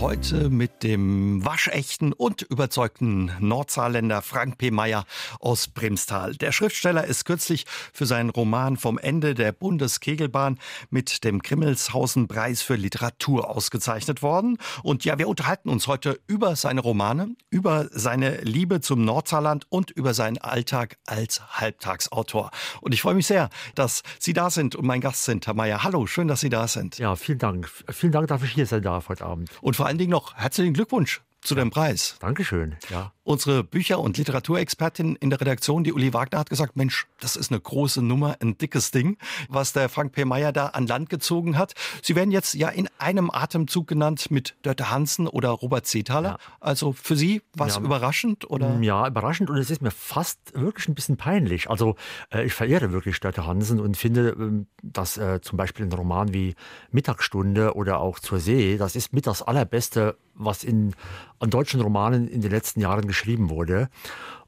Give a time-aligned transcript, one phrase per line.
[0.00, 4.70] Heute mit dem waschechten und überzeugten Nordsaarländer Frank P.
[4.70, 5.04] Meyer
[5.40, 6.36] aus Brimstal.
[6.36, 12.76] Der Schriftsteller ist kürzlich für seinen Roman Vom Ende der Bundeskegelbahn mit dem Grimmelshausen-Preis für
[12.76, 14.58] Literatur ausgezeichnet worden.
[14.84, 19.90] Und ja, wir unterhalten uns heute über seine Romane, über seine Liebe zum Nordsaarland und
[19.90, 22.52] über seinen Alltag als Halbtagsautor.
[22.82, 25.82] Und ich freue mich sehr, dass Sie da sind und mein Gast sind, Herr Meyer.
[25.82, 26.98] Hallo, schön, dass Sie da sind.
[26.98, 27.68] Ja, vielen Dank.
[27.90, 29.50] Vielen Dank, dass ich hier sein darf heute Abend.
[29.60, 32.16] Und vor allen Dingen noch herzlichen Glückwunsch zu dem Preis.
[32.20, 32.76] Dankeschön.
[32.90, 33.12] Ja.
[33.24, 37.50] Unsere Bücher- und Literaturexpertin in der Redaktion, die Uli Wagner, hat gesagt, Mensch, das ist
[37.50, 40.24] eine große Nummer, ein dickes Ding, was der Frank P.
[40.24, 41.74] Meyer da an Land gezogen hat.
[42.02, 46.28] Sie werden jetzt ja in einem Atemzug genannt mit Dörte Hansen oder Robert Seethaler.
[46.30, 46.38] Ja.
[46.60, 47.82] Also für Sie war es ja.
[47.82, 48.50] überraschend?
[48.50, 48.78] Oder?
[48.80, 51.68] Ja, überraschend und es ist mir fast wirklich ein bisschen peinlich.
[51.68, 51.96] Also
[52.32, 56.32] äh, ich verehre wirklich Dörte Hansen und finde, äh, dass äh, zum Beispiel ein Roman
[56.32, 56.54] wie
[56.90, 60.94] Mittagsstunde oder auch Zur See, das ist mit das allerbeste, was in,
[61.40, 63.88] an deutschen Romanen in den letzten Jahren geschrieben wurde.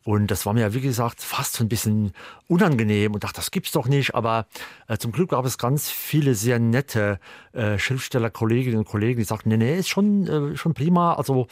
[0.02, 2.12] Und das war mir, wie gesagt, fast so ein bisschen
[2.48, 4.14] unangenehm und dachte, das gibt's doch nicht.
[4.14, 4.46] Aber
[4.88, 7.20] äh, zum Glück gab es ganz viele sehr nette
[7.52, 11.14] äh, Schriftsteller, und Kollegen, die sagten, nee, nee, ist schon, äh, schon prima.
[11.14, 11.48] Also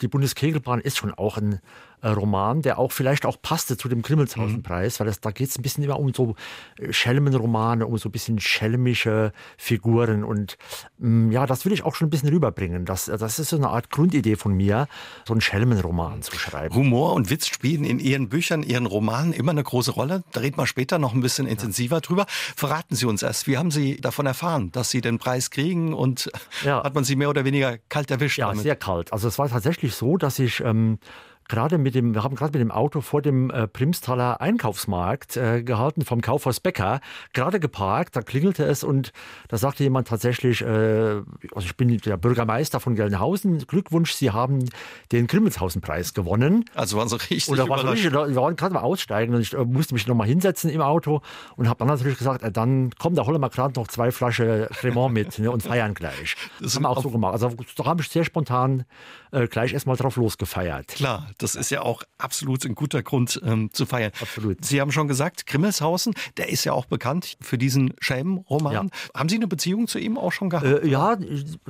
[0.00, 1.60] die Bundeskegelbahn ist schon auch ein
[2.08, 5.62] Roman, der auch vielleicht auch passte zu dem Grimmelshausen-Preis, weil das, da geht es ein
[5.62, 6.34] bisschen immer um so
[6.78, 10.58] äh, Schelmenromane, um so ein bisschen schelmische Figuren und
[10.98, 12.84] mm, ja, das will ich auch schon ein bisschen rüberbringen.
[12.84, 14.88] Das, das ist so eine Art Grundidee von mir,
[15.26, 16.74] so einen Schelmenroman zu schreiben.
[16.74, 20.24] Humor und Witz spielen in Ihren Büchern, Ihren Romanen immer eine große Rolle.
[20.32, 22.00] Da reden wir später noch ein bisschen intensiver ja.
[22.00, 22.26] drüber.
[22.28, 26.30] Verraten Sie uns erst, wie haben Sie davon erfahren, dass Sie den Preis kriegen und
[26.64, 26.82] ja.
[26.82, 28.38] hat man Sie mehr oder weniger kalt erwischt?
[28.38, 28.62] Ja, damit?
[28.62, 29.12] sehr kalt.
[29.12, 30.98] Also es war tatsächlich so, dass ich ähm,
[31.48, 35.62] gerade mit dem, wir haben gerade mit dem Auto vor dem äh, Primstaler Einkaufsmarkt äh,
[35.62, 37.00] gehalten, vom Kaufhaus Becker,
[37.32, 39.12] gerade geparkt, da klingelte es und
[39.48, 44.68] da sagte jemand tatsächlich, äh, also ich bin der Bürgermeister von Gelnhausen, Glückwunsch, Sie haben
[45.10, 46.64] den Grimmelshausen-Preis gewonnen.
[46.74, 49.52] Also waren Sie richtig und da war richtig, Wir waren gerade mal aussteigen und ich
[49.52, 51.20] äh, musste mich nochmal hinsetzen im Auto
[51.56, 54.66] und habe dann natürlich gesagt, äh, dann komm, da holen wir gerade noch zwei Flaschen
[54.70, 56.36] Cremant mit ne, und feiern gleich.
[56.60, 57.32] Das haben wir auch so gemacht.
[57.32, 58.84] Also da habe ich sehr spontan
[59.32, 60.88] äh, gleich erstmal drauf losgefeiert.
[60.88, 64.12] Klar, das ist ja auch absolut ein guter Grund ähm, zu feiern.
[64.20, 64.64] Absolut.
[64.64, 68.72] Sie haben schon gesagt, Grimmelshausen, der ist ja auch bekannt für diesen Schelm-Roman.
[68.72, 68.86] Ja.
[69.14, 70.66] Haben Sie eine Beziehung zu ihm auch schon gehabt?
[70.66, 71.16] Äh, ja,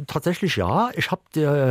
[0.06, 0.90] tatsächlich ja.
[0.96, 1.22] Ich habe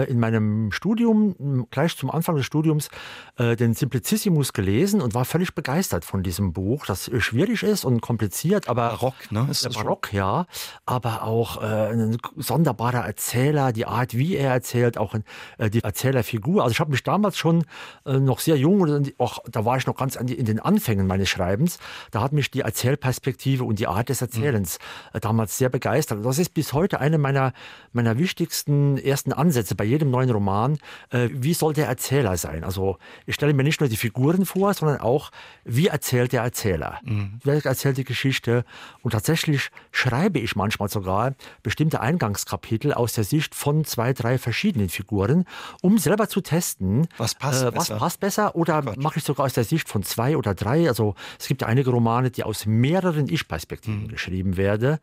[0.07, 2.89] in meinem Studium, gleich zum Anfang des Studiums,
[3.37, 8.01] äh, den Simplicissimus gelesen und war völlig begeistert von diesem Buch, das schwierig ist und
[8.01, 9.47] kompliziert, aber barock, ne?
[9.49, 10.17] Ist barock, schon?
[10.17, 10.45] ja,
[10.85, 15.15] aber auch äh, ein sonderbarer Erzähler, die Art, wie er erzählt, auch
[15.57, 16.63] äh, die Erzählerfigur.
[16.63, 17.65] Also ich habe mich damals schon
[18.05, 21.29] äh, noch sehr jung, und auch, da war ich noch ganz in den Anfängen meines
[21.29, 21.79] Schreibens,
[22.11, 24.79] da hat mich die Erzählperspektive und die Art des Erzählens
[25.13, 25.19] mhm.
[25.19, 26.25] damals sehr begeistert.
[26.25, 27.53] das ist bis heute eine meiner,
[27.93, 30.77] meiner wichtigsten ersten Ansätze bei jedem neuen Roman.
[31.09, 32.63] Äh, wie soll der Erzähler sein?
[32.63, 35.31] Also ich stelle mir nicht nur die Figuren vor, sondern auch,
[35.63, 36.99] wie erzählt der Erzähler?
[37.03, 37.39] Mhm.
[37.43, 38.63] Wer erzählt die Geschichte?
[39.01, 41.33] Und tatsächlich schreibe ich manchmal sogar
[41.63, 45.45] bestimmte Eingangskapitel aus der Sicht von zwei, drei verschiedenen Figuren,
[45.81, 49.53] um selber zu testen, was passt, äh, was passt besser oder mache ich sogar aus
[49.53, 50.87] der Sicht von zwei oder drei.
[50.87, 54.07] Also es gibt ja einige Romane, die aus mehreren Ich-Perspektiven mhm.
[54.07, 54.99] geschrieben werden.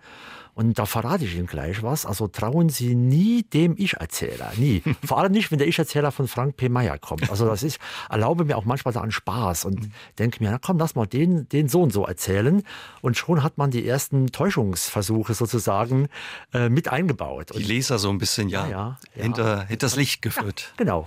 [0.58, 2.04] Und da verrate ich Ihnen gleich was.
[2.04, 4.50] Also trauen Sie nie dem Ich-Erzähler.
[4.56, 4.82] Nie.
[5.04, 6.68] Vor allem nicht, wenn der Ich-Erzähler von Frank P.
[6.68, 7.30] Meyer kommt.
[7.30, 7.78] Also das ist,
[8.10, 9.88] erlaube mir auch manchmal da einen Spaß und
[10.18, 12.64] denke mir, na komm, lass mal den, den so und so erzählen.
[13.02, 16.08] Und schon hat man die ersten Täuschungsversuche sozusagen
[16.52, 17.50] äh, mit eingebaut.
[17.56, 20.72] Die Leser so ein bisschen, ja, ja, ja hinter, hinter das Licht geführt.
[20.72, 21.06] Ja, genau.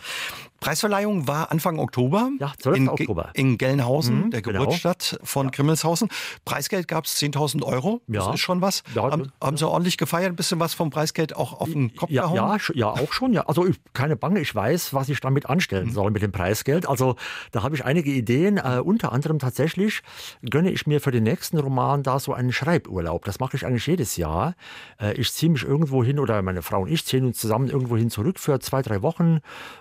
[0.62, 2.30] Preisverleihung war Anfang Oktober.
[2.40, 2.78] Ja, 12.
[2.78, 3.30] In, Oktober.
[3.34, 4.60] In Gelnhausen, mhm, der genau.
[4.60, 5.52] Geburtsstadt von ja.
[5.52, 6.08] Grimmelshausen.
[6.46, 8.02] Preisgeld gab es 10.000 Euro.
[8.08, 8.26] Ja.
[8.26, 8.84] Das ist schon was.
[8.94, 10.32] Ja, haben, haben, Sie ordentlich gefeiert?
[10.32, 12.36] Ein bisschen was vom Preisgeld auch auf den Kopf ja, gehauen?
[12.36, 13.34] Ja, ja, auch schon.
[13.34, 13.42] Ja.
[13.48, 15.94] Also keine Bange, ich weiß, was ich damit anstellen mhm.
[15.94, 16.88] soll mit dem Preisgeld.
[16.88, 17.16] Also
[17.52, 18.58] da habe ich einige Ideen.
[18.58, 20.04] Äh, unter anderem tatsächlich
[20.48, 23.26] gönne ich mir für den nächsten Roman da so einen Schreiburlaub.
[23.26, 24.54] Das mache ich eigentlich jedes Jahr.
[25.00, 27.98] Äh, ich ziehe mich irgendwo hin oder meine Frau und ich ziehen uns zusammen irgendwo
[27.98, 29.40] hin zurück für zwei, drei Wochen.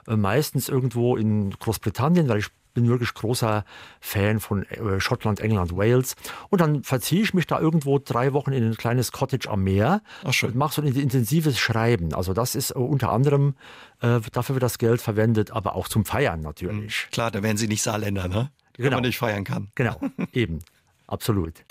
[0.09, 3.65] Äh, meistens irgendwo in Großbritannien, weil ich bin wirklich großer
[4.01, 6.17] Fan von äh, Schottland, England, Wales.
[6.51, 10.03] Und dann verziehe ich mich da irgendwo drei Wochen in ein kleines Cottage am Meer
[10.25, 12.15] Ach, und mache so ein intensives Schreiben.
[12.15, 13.55] Also das ist äh, unter anderem,
[14.01, 17.07] äh, dafür wird das Geld verwendet, aber auch zum Feiern natürlich.
[17.09, 17.13] Mhm.
[17.13, 18.51] Klar, da werden Sie nicht Saarländer, ne?
[18.75, 18.87] Genau.
[18.87, 19.71] Wenn man nicht feiern kann.
[19.75, 20.01] Genau,
[20.33, 20.61] eben,
[21.07, 21.65] absolut.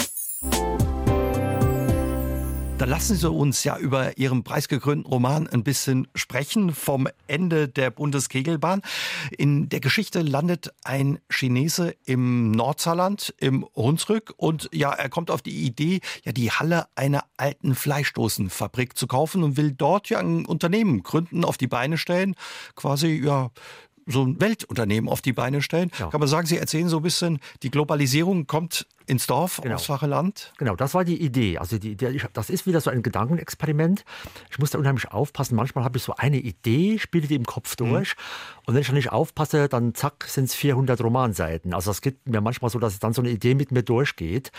[2.79, 7.91] Dann lassen Sie uns ja über Ihren preisgekrönten Roman ein bisschen sprechen vom Ende der
[7.91, 8.83] Bundeskegelbahn.
[9.37, 15.41] In der Geschichte landet ein Chinese im Nordsaarland, im Hunsrück und ja, er kommt auf
[15.41, 20.45] die Idee, ja die Halle einer alten Fleischdosenfabrik zu kaufen und will dort ja ein
[20.45, 22.33] Unternehmen gründen, auf die Beine stellen,
[22.75, 23.51] quasi ja
[24.09, 25.91] so ein Weltunternehmen auf die Beine stellen.
[25.99, 26.07] Ja.
[26.07, 29.75] Kann man sagen, Sie erzählen so ein bisschen, die Globalisierung kommt ins Dorf, genau.
[29.75, 30.53] aufs flache Land?
[30.57, 31.57] Genau, das war die Idee.
[31.57, 34.05] Also die, die, das ist wieder so ein Gedankenexperiment.
[34.51, 35.55] Ich muss da unheimlich aufpassen.
[35.55, 37.89] Manchmal habe ich so eine Idee, spiele die im Kopf mhm.
[37.89, 38.15] durch.
[38.15, 38.59] Mhm.
[38.65, 41.73] Und wenn ich dann nicht aufpasse, dann zack, sind es 400 Romanseiten.
[41.73, 44.51] Also es geht mir manchmal so, dass dann so eine Idee mit mir durchgeht.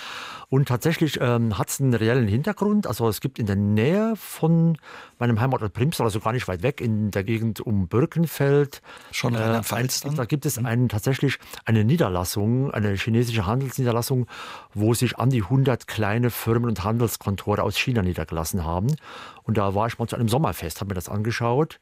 [0.49, 2.89] Und tatsächlich ähm, hat es einen reellen Hintergrund.
[2.89, 4.77] Also es gibt in der Nähe von
[5.21, 8.83] meinem Heimatort Primstal, also gar nicht weit weg, in der Gegend um Birkenfeld.
[9.13, 10.67] Schon Rheinland-Pfalz äh, Da gibt es mhm.
[10.67, 14.27] einen, tatsächlich eine Niederlassung, eine chinesische Handelsniederlassung,
[14.75, 18.95] wo sich an die 100 kleine Firmen und Handelskontore aus China niedergelassen haben.
[19.43, 21.81] Und da war ich mal zu einem Sommerfest, habe mir das angeschaut.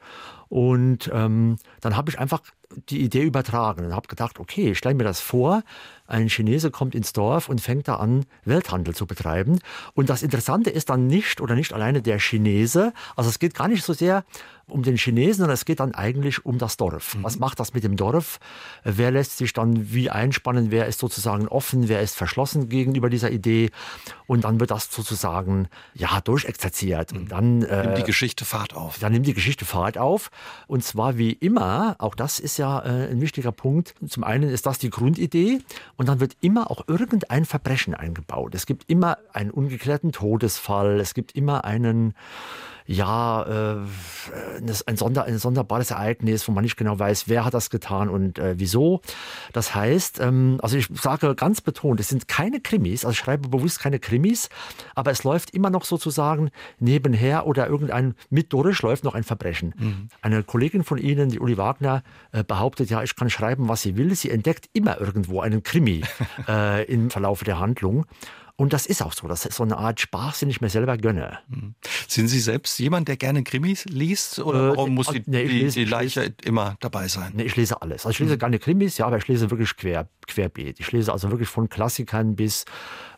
[0.49, 2.41] Und ähm, dann habe ich einfach
[2.89, 5.63] die Idee übertragen und habe gedacht, okay, ich stelle mir das vor,
[6.07, 9.59] ein Chinese kommt ins Dorf und fängt da an, Welthandel zu betreiben.
[9.95, 13.69] Und das Interessante ist dann nicht oder nicht alleine der Chinese, also es geht gar
[13.69, 14.25] nicht so sehr
[14.71, 17.17] um den Chinesen, sondern es geht dann eigentlich um das Dorf.
[17.17, 17.25] Mhm.
[17.25, 18.39] Was macht das mit dem Dorf?
[18.85, 20.71] Wer lässt sich dann wie einspannen?
[20.71, 21.89] Wer ist sozusagen offen?
[21.89, 23.71] Wer ist verschlossen gegenüber dieser Idee?
[24.27, 27.13] Und dann wird das sozusagen ja durchexerziert.
[27.13, 28.99] Und dann äh, nimmt die Geschichte Fahrt auf.
[28.99, 30.31] Dann nimmt die Geschichte Fahrt auf.
[30.67, 33.95] Und zwar wie immer, auch das ist ja äh, ein wichtiger Punkt.
[34.07, 35.61] Zum einen ist das die Grundidee.
[35.97, 38.55] Und dann wird immer auch irgendein Verbrechen eingebaut.
[38.55, 41.01] Es gibt immer einen ungeklärten Todesfall.
[41.01, 42.15] Es gibt immer einen
[42.89, 47.71] ja, äh, ein, Sonder, ein sonderbares Ereignis, wo man nicht genau weiß, wer hat das
[47.71, 49.01] getan und äh, wieso.
[49.53, 53.49] Das heißt, ähm, also ich sage ganz betont, es sind keine Krimis, also ich schreibe
[53.49, 54.49] bewusst keine Krimis,
[54.95, 59.75] aber es läuft immer noch sozusagen nebenher oder irgendein mit durch läuft noch ein Verbrechen.
[59.77, 60.09] Mhm.
[60.23, 62.03] Eine Kollegin von Ihnen, die Uli Wagner,
[62.33, 64.15] äh, behauptet, ja, ich kann schreiben, was sie will.
[64.15, 66.03] Sie entdeckt immer irgendwo einen Krimi
[66.49, 68.07] äh, im Verlauf der Handlung.
[68.61, 69.29] Und das ist auch so.
[69.29, 71.39] Das ist so eine Art Spaß, den ich mir selber gönne.
[71.49, 71.77] Hm.
[72.09, 74.41] Sind Sie selbst jemand, der gerne Krimis liest?
[74.41, 77.35] Oder äh, warum muss die, nee, lese, die Leiche lese, immer dabei sein?
[77.37, 78.05] Nee, ich lese alles.
[78.05, 78.39] Also ich lese hm.
[78.41, 80.81] gerne Krimis, ja, aber ich lese wirklich quer, querbeet.
[80.81, 82.65] Ich lese also wirklich von Klassikern bis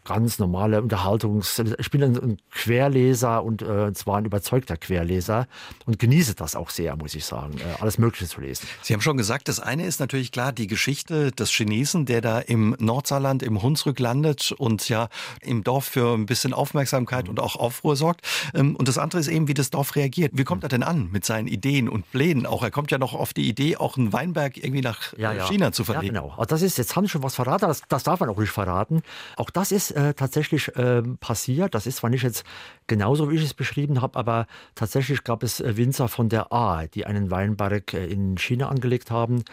[0.05, 1.63] ganz normale Unterhaltungs...
[1.79, 5.47] Ich bin ein, Querleser und äh, zwar ein überzeugter Querleser
[5.87, 8.67] und genieße das auch sehr, muss ich sagen, äh, alles Mögliche zu lesen.
[8.83, 12.39] Sie haben schon gesagt, das eine ist natürlich klar die Geschichte des Chinesen, der da
[12.39, 15.09] im Nordsaarland, im Hunsrück landet und ja
[15.43, 17.31] im Dorf für ein bisschen Aufmerksamkeit mhm.
[17.31, 18.27] und auch Aufruhr sorgt.
[18.55, 20.33] Ähm, und das andere ist eben, wie das Dorf reagiert.
[20.35, 20.67] Wie kommt mhm.
[20.67, 22.47] er denn an mit seinen Ideen und Plänen?
[22.47, 25.47] Auch er kommt ja noch auf die Idee, auch einen Weinberg irgendwie nach ja, ja.
[25.47, 26.15] China zu verlegen.
[26.15, 26.35] Ja, genau.
[26.37, 29.03] Also das ist, jetzt haben schon was verraten, das, das darf man auch nicht verraten.
[29.37, 31.75] Auch das ist äh, tatsächlich äh, passiert.
[31.75, 32.45] Das ist zwar nicht jetzt
[32.87, 36.87] genauso, wie ich es beschrieben habe, aber tatsächlich gab es äh, Winzer von der A,
[36.87, 39.45] die einen Weinberg äh, in China angelegt haben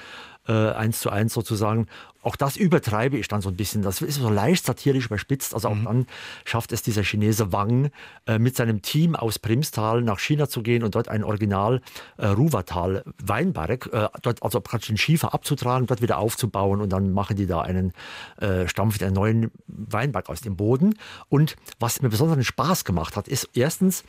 [0.48, 1.88] äh, eins zu eins sozusagen.
[2.28, 3.82] Auch das übertreibe ich dann so ein bisschen.
[3.82, 5.54] Das ist so leicht satirisch überspitzt.
[5.54, 5.84] Also auch mhm.
[5.86, 6.08] dann
[6.46, 7.92] schafft es dieser Chinese Wang,
[8.26, 11.82] äh, mit seinem Team aus Primstal nach China zu gehen und dort ein Original
[12.18, 17.12] äh, Ruwatal Weinberg, äh, dort also praktisch den Schiefer abzutragen, dort wieder aufzubauen und dann
[17.14, 17.94] machen die da einen
[18.40, 20.96] äh, Stampf, einen neuen Weinberg aus dem Boden.
[21.30, 24.04] Und was mir besonderen Spaß gemacht hat, ist erstens,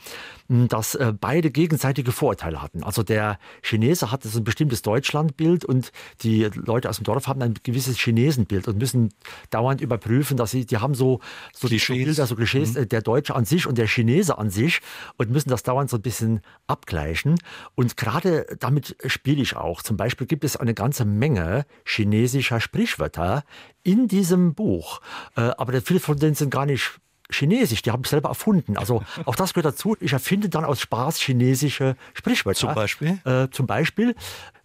[0.47, 2.83] dass äh, beide gegenseitige Vorurteile hatten.
[2.83, 7.27] Also der Chinese hatte so ein bestimmtes Deutschlandbild und die die Leute aus dem Dorf
[7.27, 9.09] haben ein gewisses Chinesenbild und müssen
[9.49, 11.19] dauernd überprüfen, dass sie, die haben so,
[11.53, 12.89] so Klischees, Bilder, so Klischees, mhm.
[12.89, 14.81] der Deutsche an sich und der Chinese an sich
[15.17, 17.35] und müssen das dauernd so ein bisschen abgleichen.
[17.75, 19.81] Und gerade damit spiele ich auch.
[19.81, 23.43] Zum Beispiel gibt es eine ganze Menge chinesischer Sprichwörter
[23.83, 25.01] in diesem Buch.
[25.35, 26.99] Äh, aber viele von denen sind gar nicht
[27.31, 28.75] Chinesisch, die habe ich selber erfunden.
[28.75, 29.95] Also auch das gehört dazu.
[29.99, 32.59] Ich erfinde dann aus Spaß chinesische Sprichwörter.
[32.59, 33.19] Zum Beispiel?
[33.23, 34.15] Äh, zum Beispiel,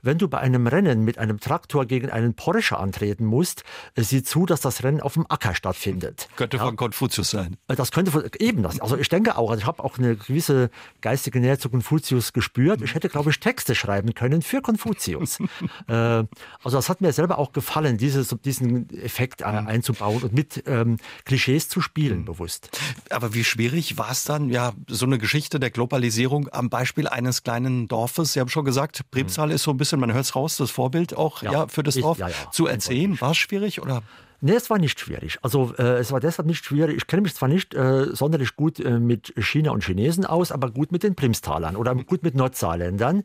[0.05, 4.23] wenn du bei einem Rennen mit einem Traktor gegen einen Porsche antreten musst, äh, sieh
[4.23, 6.29] zu, dass das Rennen auf dem Acker stattfindet.
[6.37, 6.65] Könnte ja.
[6.65, 7.57] von Konfuzius sein.
[7.69, 8.81] Äh, das könnte von, eben das.
[8.81, 10.71] Also ich denke auch, also ich habe auch eine gewisse
[11.01, 12.83] geistige Nähe zu Konfuzius gespürt.
[12.83, 15.39] Ich hätte, glaube ich, Texte schreiben können für Konfuzius.
[15.89, 16.29] äh, also
[16.65, 21.69] das hat mir selber auch gefallen, dieses, diesen Effekt äh, einzubauen und mit ähm, Klischees
[21.69, 22.25] zu spielen, mhm.
[22.27, 22.71] bewusst.
[23.11, 27.43] Aber wie schwierig war es dann, ja, so eine Geschichte der Globalisierung am Beispiel eines
[27.43, 28.35] kleinen Dorfes?
[28.35, 29.55] Sie haben schon gesagt, Primstal mhm.
[29.55, 31.83] ist so ein bisschen bisschen, man hört es raus, das Vorbild auch ja, ja für
[31.83, 33.21] das Dorf ja, ja, zu erzählen.
[33.21, 34.03] War es schwierig oder?
[34.41, 35.39] Nee, es war nicht schwierig.
[35.41, 36.99] Also äh, es war deshalb nicht schwierig.
[36.99, 40.71] Ich kenne mich zwar nicht äh, sonderlich gut äh, mit China und Chinesen aus, aber
[40.71, 43.23] gut mit den Primstalern oder gut mit Nordsaarländern.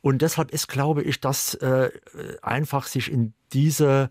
[0.00, 1.90] Und deshalb ist, glaube ich, dass äh,
[2.40, 4.08] einfach sich in diese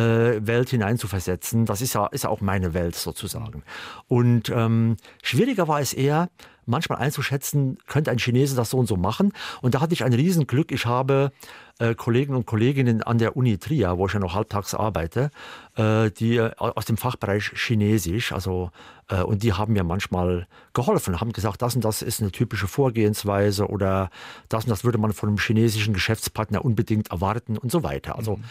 [0.00, 1.66] Welt hineinzuversetzen.
[1.66, 3.62] Das ist ja, ist ja auch meine Welt sozusagen.
[4.08, 6.28] Und ähm, schwieriger war es eher,
[6.66, 9.32] manchmal einzuschätzen, könnte ein Chinese das so und so machen.
[9.60, 10.72] Und da hatte ich ein Riesenglück.
[10.72, 11.32] Ich habe
[11.78, 15.30] äh, Kollegen und Kolleginnen an der Uni Trier, wo ich ja noch halbtags arbeite,
[15.76, 18.70] äh, die äh, aus dem Fachbereich Chinesisch, also
[19.08, 22.68] äh, und die haben mir manchmal geholfen, haben gesagt, das und das ist eine typische
[22.68, 24.10] Vorgehensweise oder
[24.48, 28.16] das und das würde man von einem chinesischen Geschäftspartner unbedingt erwarten und so weiter.
[28.16, 28.44] Also mhm.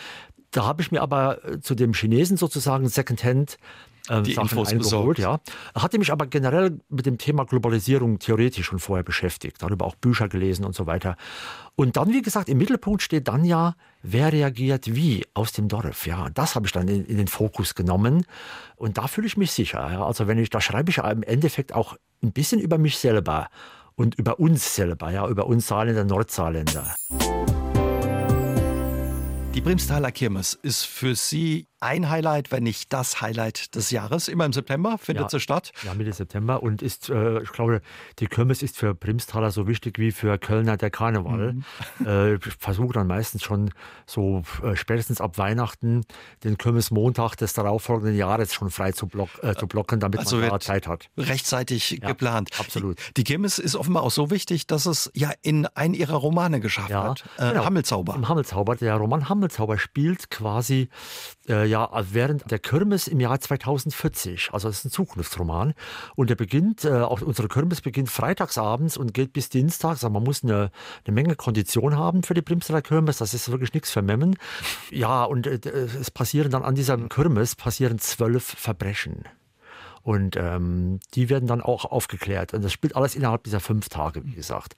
[0.51, 3.57] Da habe ich mir aber äh, zu dem Chinesen sozusagen Secondhand
[4.09, 5.19] äh, die Sachen Infos eingeholt.
[5.19, 5.39] Ja.
[5.75, 10.27] Hatte mich aber generell mit dem Thema Globalisierung theoretisch schon vorher beschäftigt, darüber auch Bücher
[10.27, 11.15] gelesen und so weiter.
[11.75, 16.07] Und dann, wie gesagt, im Mittelpunkt steht dann ja, wer reagiert wie aus dem Dorf.
[16.07, 18.25] Ja, das habe ich dann in, in, den Fokus genommen.
[18.75, 19.89] Und da fühle ich mich sicher.
[19.91, 20.05] Ja.
[20.05, 23.49] Also wenn ich, da schreibe ich im Endeffekt auch ein bisschen über mich selber
[23.95, 26.95] und über uns selber, ja, über uns Saarländer, Nordsaarländer.
[29.59, 34.27] Die Brimstaler Kirmes ist für Sie ein Highlight, wenn nicht das Highlight des Jahres.
[34.27, 35.71] Immer im September findet ja, sie statt.
[35.83, 37.81] Ja, Mitte September und ist, äh, ich glaube,
[38.19, 41.53] die Kirmes ist für Primstaler so wichtig wie für Kölner der Karneval.
[41.53, 41.63] Mhm.
[42.05, 43.71] Äh, ich versuche dann meistens schon
[44.05, 46.03] so äh, spätestens ab Weihnachten
[46.43, 50.49] den Kirmesmontag des darauffolgenden Jahres schon frei zu, block, äh, zu blocken, damit also man
[50.49, 51.09] da Zeit hat.
[51.17, 52.49] Rechtzeitig ja, geplant.
[52.59, 52.97] Absolut.
[53.17, 56.89] Die Kirmes ist offenbar auch so wichtig, dass es ja in einen ihrer Romane geschafft
[56.89, 57.23] ja, hat.
[57.37, 57.65] Äh, genau.
[57.65, 58.15] Hammelzauber.
[58.15, 58.75] Im Hammelzauber.
[58.75, 60.89] Der Roman Hammelzauber spielt quasi
[61.47, 64.49] äh, ja, während der Kirmes im Jahr 2040.
[64.51, 65.73] Also das ist ein Zukunftsroman.
[66.15, 70.03] Und der beginnt, äh, auch unsere Kirmes beginnt freitagsabends und geht bis dienstags.
[70.03, 70.71] Also man muss eine,
[71.05, 73.17] eine Menge Kondition haben für die Primsteller Kirmes.
[73.17, 74.35] Das ist wirklich nichts für Memmen.
[74.89, 79.23] Ja, und äh, es passieren dann an dieser Kirmes passieren zwölf Verbrechen.
[80.09, 82.55] Und ähm, die werden dann auch aufgeklärt.
[82.55, 84.75] Und das spielt alles innerhalb dieser fünf Tage, wie gesagt.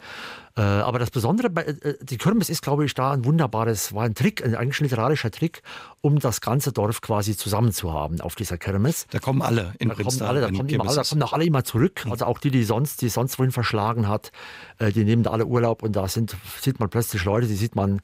[0.57, 4.03] Äh, aber das Besondere bei äh, die Kirmes ist, glaube ich, da ein wunderbares, war
[4.03, 5.61] ein Trick, ein eigentlich literarischer Trick,
[6.01, 9.07] um das ganze Dorf quasi zusammenzuhaben auf dieser Kirmes.
[9.11, 11.45] Da kommen alle in da kommen alle, da kommen, immer alle, da kommen auch alle
[11.45, 12.05] immer zurück.
[12.09, 14.33] Also auch die, die sonst, die sonst wohin verschlagen hat,
[14.79, 17.77] äh, die nehmen da alle Urlaub und da sind, sieht man plötzlich Leute, die sieht
[17.77, 18.01] man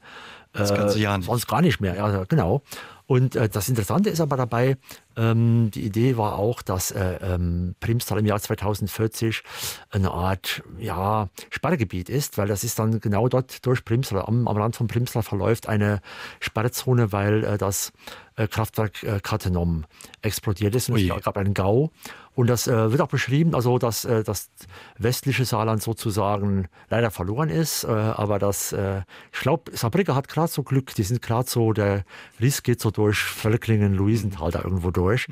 [0.54, 1.26] das ganze Jahr nicht.
[1.26, 1.94] sonst gar nicht mehr.
[1.94, 2.62] Ja, genau.
[3.08, 4.76] Und äh, das Interessante ist aber dabei,
[5.16, 9.42] ähm, die Idee war auch, dass äh, ähm, Primstal im Jahr 2040
[9.88, 14.56] eine Art ja, Sperrgebiet ist, weil das ist dann genau dort durch Primstal, am, am
[14.58, 16.02] Rand von Primstal verläuft eine
[16.40, 17.94] Sperrzone, weil äh, das
[18.36, 19.86] äh, Kraftwerk äh, Cattenom
[20.20, 20.90] explodiert ist.
[20.90, 21.90] Und es gab einen Gau.
[22.38, 24.48] Und das äh, wird auch beschrieben, also dass äh, das
[24.96, 27.82] westliche Saarland sozusagen leider verloren ist.
[27.82, 29.02] Äh, aber das, äh,
[29.32, 32.04] ich glaube, Saarbrücker hat gerade so Glück, die sind gerade so, der
[32.40, 35.26] Riss geht so durch Völklingen, Luisenthal da irgendwo durch.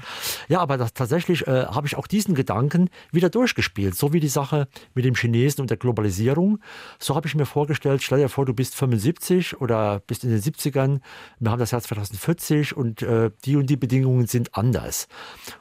[0.49, 3.95] Ja, aber das, tatsächlich äh, habe ich auch diesen Gedanken wieder durchgespielt.
[3.95, 6.59] So wie die Sache mit dem Chinesen und der Globalisierung.
[6.99, 10.41] So habe ich mir vorgestellt, stell dir vor, du bist 75 oder bist in den
[10.41, 10.99] 70ern,
[11.39, 15.07] wir haben das Jahr 2040 und äh, die und die Bedingungen sind anders.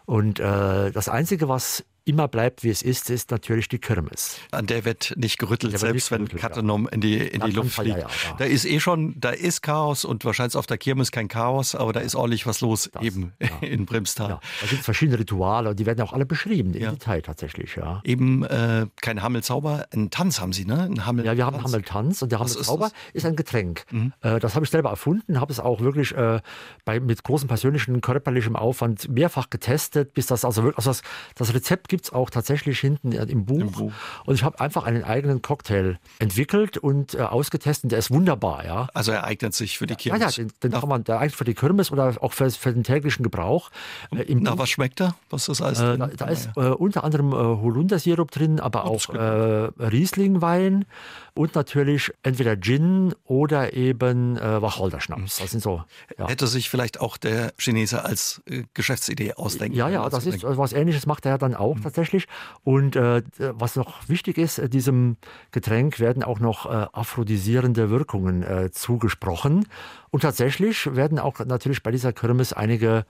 [0.05, 4.37] Und das Einzige, Einzige, was immer bleibt, wie es ist, ist natürlich die Kirmes.
[4.51, 6.91] An der wird nicht gerüttelt, der selbst nicht wenn Katenom ja.
[6.91, 7.97] in die, in die Luft fliegt.
[7.97, 11.27] Ja, ja, da ist eh schon, da ist Chaos und wahrscheinlich auf der Kirmes kein
[11.27, 14.39] Chaos, aber da ist ordentlich was los das, eben in Brimstal.
[14.61, 17.75] Da gibt es verschiedene Rituale und die werden auch alle beschrieben im Detail tatsächlich.
[17.75, 18.01] Ja.
[18.03, 20.83] Eben äh, kein Hammelzauber, einen Tanz haben Sie, ne?
[20.83, 23.85] Ein Hammel ja, wir haben Hammeltanz und der Hammelzauber ist, ist, ein Getränk.
[23.91, 24.13] Mhm.
[24.21, 26.39] Äh, das habe ich selber erfunden, habe es auch wirklich äh,
[26.85, 31.01] bei, mit großem persönlichen körperlichem Aufwand mehrfach getestet, bis das also wirklich, also das,
[31.35, 33.61] das Rezept gibt gibt es auch tatsächlich hinten im Buch.
[33.61, 33.93] Im Buch.
[34.25, 37.93] Und ich habe einfach einen eigenen Cocktail entwickelt und äh, ausgetestet.
[37.93, 38.89] Der ist wunderbar, ja.
[38.93, 40.19] Also er eignet sich für die Kirmes.
[40.19, 42.73] Ja, ja den, den kann man, der eignet für die Kirmes oder auch für, für
[42.73, 43.71] den täglichen Gebrauch.
[44.11, 44.59] Äh, Na, Buch.
[44.59, 45.15] was schmeckt da?
[45.29, 49.07] Was ist alles äh, da, da ist äh, unter anderem äh, Holundersirup drin, aber auch
[49.13, 50.85] äh, Rieslingwein
[51.33, 55.37] und natürlich entweder Gin oder eben äh, Wacholderschnaps.
[55.37, 55.83] Das sind so.
[56.17, 56.27] Ja.
[56.27, 60.73] Hätte sich vielleicht auch der Chinese als äh, Geschäftsidee ausdenken Ja, ja, das ist was
[60.73, 61.81] Ähnliches macht er ja dann auch mhm.
[61.85, 62.27] Tatsächlich.
[62.63, 65.17] Und äh, was noch wichtig ist, äh, diesem
[65.51, 69.67] Getränk werden auch noch äh, aphrodisierende Wirkungen äh, zugesprochen.
[70.09, 73.05] Und tatsächlich werden auch natürlich bei dieser Kirmes einige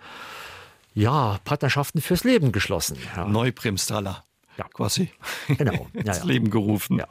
[0.94, 2.98] ja, Partnerschaften fürs Leben geschlossen.
[3.15, 3.25] Ja.
[3.25, 4.24] Neuprimstaler
[4.57, 4.65] ja.
[4.74, 5.09] quasi
[5.47, 5.88] genau.
[5.93, 6.24] ja, ins ja.
[6.24, 7.00] Leben gerufen.
[7.00, 7.07] Ja.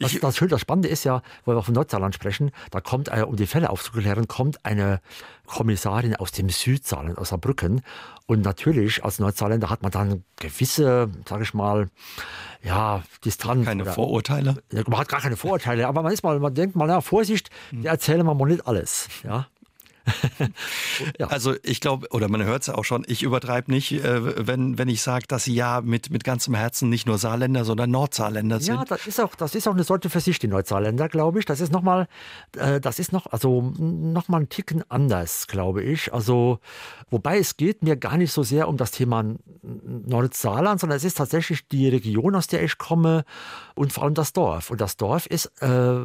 [0.00, 3.22] Das, das, Schöne, das Spannende ist ja, weil wir von Nordsaarland sprechen, da kommt, äh,
[3.22, 5.00] um die Fälle aufzuklären, kommt eine
[5.46, 7.82] Kommissarin aus dem Südsaarland, aus Saarbrücken.
[8.26, 11.88] Und natürlich, als Nordsaarländer hat man dann gewisse, sage ich mal,
[12.62, 13.64] ja, Distanz.
[13.64, 14.62] Keine oder, Vorurteile?
[14.70, 17.86] Man hat gar keine Vorurteile, aber man ist mal, man denkt mal, na, Vorsicht, hm.
[17.86, 19.08] erzählen wir mal nicht alles.
[19.24, 19.46] Ja.
[21.18, 21.26] ja.
[21.28, 24.88] Also ich glaube, oder man hört es auch schon, ich übertreibe nicht, äh, wenn, wenn
[24.88, 28.76] ich sage, dass Sie ja mit, mit ganzem Herzen nicht nur Saarländer, sondern Nordsaarländer sind.
[28.76, 31.44] Ja, das ist auch, das ist auch eine Sorte für sich, die Nordsaarländer, glaube ich.
[31.44, 32.08] Das ist nochmal,
[32.56, 36.12] äh, das ist noch, also nochmal ein Ticken anders, glaube ich.
[36.12, 36.60] Also,
[37.10, 39.24] wobei es geht mir gar nicht so sehr um das Thema
[39.62, 43.24] Nordsaarland, sondern es ist tatsächlich die Region, aus der ich komme
[43.74, 44.70] und vor allem das Dorf.
[44.70, 46.00] Und das Dorf ist, äh,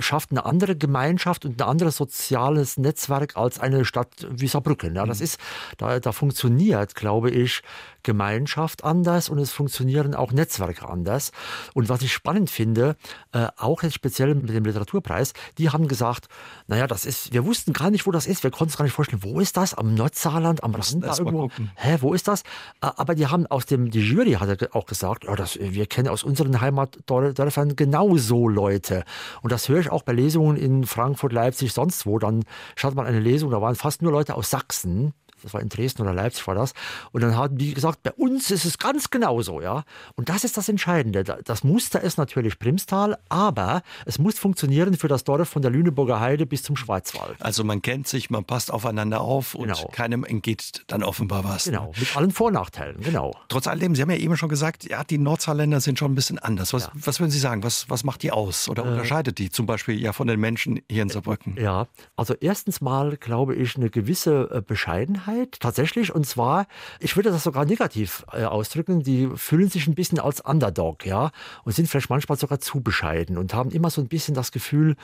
[0.00, 4.94] schafft eine andere Gemeinschaft und ein anderes soziales Netzwerk als eine Stadt wie Saarbrücken.
[4.94, 5.24] Ja, das mhm.
[5.24, 5.40] ist,
[5.78, 7.62] da, da funktioniert, glaube ich,
[8.02, 11.32] Gemeinschaft anders und es funktionieren auch Netzwerke anders.
[11.74, 12.96] Und was ich spannend finde,
[13.32, 16.28] äh, auch jetzt speziell mit dem Literaturpreis, die haben gesagt,
[16.66, 18.94] naja, das ist, wir wussten gar nicht, wo das ist, wir konnten uns gar nicht
[18.94, 19.74] vorstellen, wo ist das?
[19.74, 21.50] Am Nordsaarland, am Rand da irgendwo?
[21.76, 22.42] Hä, wo ist das?
[22.80, 26.08] Äh, aber die haben aus dem, die Jury hat auch gesagt, ja, das, wir kennen
[26.08, 29.04] aus unseren Heimatdörfern genauso Leute.
[29.42, 32.18] Und das höre ich auch bei Lesungen in Frankfurt, Leipzig, sonst wo.
[32.18, 32.44] Dann
[32.76, 36.02] schaut man eine Lesung, da waren fast nur Leute aus Sachsen das war in Dresden
[36.02, 36.72] oder Leipzig war das.
[37.12, 39.84] Und dann haben die gesagt, bei uns ist es ganz genauso, ja.
[40.14, 41.24] Und das ist das Entscheidende.
[41.24, 46.20] Das Muster ist natürlich Primstal, aber es muss funktionieren für das Dorf von der Lüneburger
[46.20, 47.36] Heide bis zum Schwarzwald.
[47.40, 49.88] Also man kennt sich, man passt aufeinander auf und genau.
[49.92, 51.64] keinem entgeht dann offenbar was.
[51.64, 53.34] Genau, mit allen Vor- und Nachteilen, genau.
[53.48, 56.38] Trotz alledem, Sie haben ja eben schon gesagt, ja, die Nordsaarländer sind schon ein bisschen
[56.38, 56.72] anders.
[56.72, 56.92] Was, ja.
[56.94, 57.62] was würden Sie sagen?
[57.62, 60.80] Was, was macht die aus oder äh, unterscheidet die zum Beispiel ja von den Menschen
[60.90, 61.56] hier in Saarbrücken?
[61.60, 66.14] Ja, also erstens mal glaube ich eine gewisse äh, Bescheidenheit Bescheidenheit tatsächlich.
[66.14, 66.66] Und zwar,
[66.98, 71.30] ich würde das sogar negativ äh, ausdrücken, die fühlen sich ein bisschen als Underdog, ja,
[71.64, 74.96] und sind vielleicht manchmal sogar zu bescheiden und haben immer so ein bisschen das Gefühl,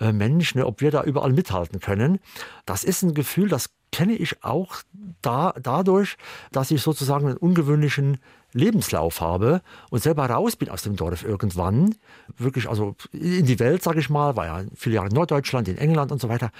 [0.00, 2.18] äh, Mensch, ne, ob wir da überall mithalten können.
[2.66, 4.76] Das ist ein Gefühl, das kenne ich auch
[5.20, 6.16] da, dadurch,
[6.52, 8.18] dass ich sozusagen einen ungewöhnlichen
[8.52, 11.94] Lebenslauf habe und selber raus bin aus dem Dorf irgendwann,
[12.36, 15.78] wirklich also in die Welt, sage ich mal, war ja viele Jahre in Norddeutschland, in
[15.78, 16.50] England und so weiter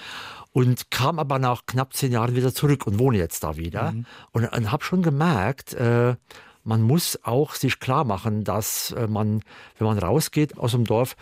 [0.53, 4.05] und kam aber nach knapp zehn Jahren wieder zurück und wohne jetzt da wieder mhm.
[4.31, 6.15] und, und habe schon gemerkt, äh,
[6.63, 9.41] man muss auch sich klar machen, dass äh, man,
[9.77, 11.15] wenn man rausgeht aus dem Dorf,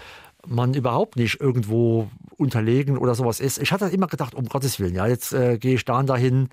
[0.46, 3.58] man überhaupt nicht irgendwo unterlegen oder sowas ist.
[3.58, 6.50] Ich hatte immer gedacht, um Gottes Willen, ja, jetzt äh, gehe ich da und dahin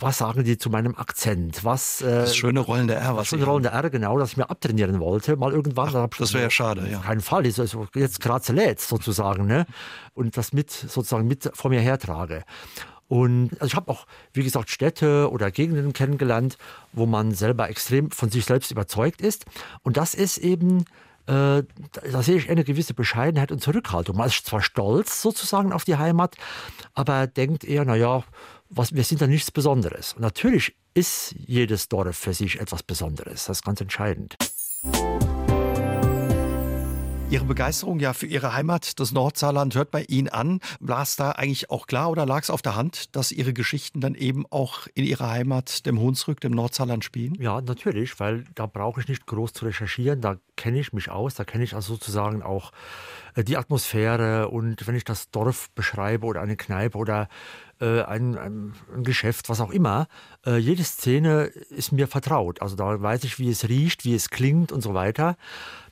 [0.00, 1.64] was sagen die zu meinem Akzent?
[1.64, 4.48] Was, äh, das schöne rollende R, was das schöne rollende R, genau, das ich mir
[4.48, 5.94] abtrainieren wollte, mal irgendwann.
[5.94, 7.00] Ach, das wäre ja schade, ja.
[7.00, 9.66] Kein Fall, ist also jetzt gerade lädt sozusagen, ne?
[10.14, 12.44] Und das mit sozusagen mit vor mir hertrage.
[13.08, 16.58] Und also ich habe auch, wie gesagt, Städte oder Gegenden kennengelernt,
[16.92, 19.46] wo man selber extrem von sich selbst überzeugt ist.
[19.82, 20.84] Und das ist eben
[21.26, 21.62] äh,
[22.10, 24.16] da sehe ich eine gewisse Bescheidenheit und Zurückhaltung.
[24.16, 26.36] Man ist zwar stolz sozusagen auf die Heimat,
[26.94, 28.24] aber denkt eher, naja,
[28.70, 30.14] was, wir sind da nichts Besonderes.
[30.14, 33.46] Und natürlich ist jedes Dorf für sich etwas Besonderes.
[33.46, 34.36] Das ist ganz entscheidend.
[37.30, 40.58] Ihre Begeisterung ja für Ihre Heimat, das Nordsaarland, hört bei Ihnen an.
[40.80, 44.00] War es da eigentlich auch klar oder lag es auf der Hand, dass Ihre Geschichten
[44.00, 47.36] dann eben auch in Ihrer Heimat, dem Hunsrück, dem Nordsaarland spielen?
[47.36, 50.20] Ja, natürlich, weil da brauche ich nicht groß zu recherchieren.
[50.20, 52.72] Da kenne ich mich aus, da kenne ich also sozusagen auch
[53.36, 57.28] äh, die Atmosphäre und wenn ich das Dorf beschreibe oder eine Kneipe oder
[57.80, 60.08] äh, ein, ein, ein, Geschäft, was auch immer,
[60.44, 62.60] äh, jede Szene ist mir vertraut.
[62.60, 65.36] Also da weiß ich, wie es riecht, wie es klingt und so weiter.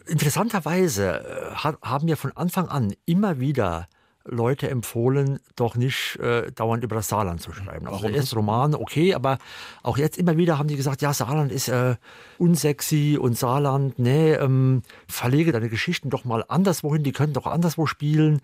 [0.09, 3.88] Interessanterweise äh, haben mir von Anfang an immer wieder
[4.31, 7.87] Leute empfohlen, doch nicht äh, dauernd über das Saarland zu schreiben.
[7.87, 8.14] Also Warum?
[8.14, 9.38] erst Roman, okay, aber
[9.83, 11.97] auch jetzt immer wieder haben die gesagt, ja, Saarland ist äh,
[12.38, 17.87] unsexy und Saarland, nee, ähm, verlege deine Geschichten doch mal anderswohin, die können doch anderswo
[17.87, 18.40] spielen,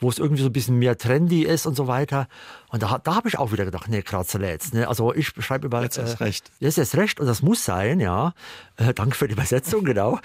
[0.00, 2.28] wo es irgendwie so ein bisschen mehr trendy ist und so weiter.
[2.74, 4.72] Und da, da habe ich auch wieder gedacht, nee, Kratzelätz.
[4.72, 4.88] Ne?
[4.88, 5.80] Also ich schreibe über...
[5.82, 6.50] Jetzt ist äh, recht.
[6.58, 8.34] Jetzt ist recht und das muss sein, ja.
[8.76, 10.18] Äh, danke für die Übersetzung, genau.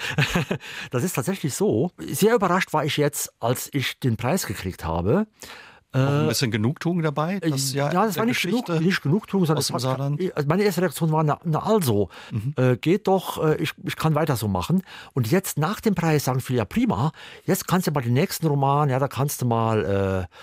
[0.90, 1.92] das ist tatsächlich so.
[2.00, 5.28] Sehr überrascht war ich jetzt, als ich den Preis gekriegt habe.
[5.92, 7.40] Auch ein äh, bisschen Genugtuung dabei?
[7.40, 10.82] Das ja, ja, das war nicht, genug, nicht Genugtuung, sondern aus war, also meine erste
[10.82, 12.56] Reaktion war, na, na also, mhm.
[12.58, 14.82] äh, geht doch, äh, ich, ich kann weiter so machen.
[15.14, 17.12] Und jetzt nach dem Preis sagen viele, ja prima,
[17.46, 20.28] jetzt kannst du mal den nächsten Roman, ja, da kannst du mal...
[20.28, 20.36] Äh,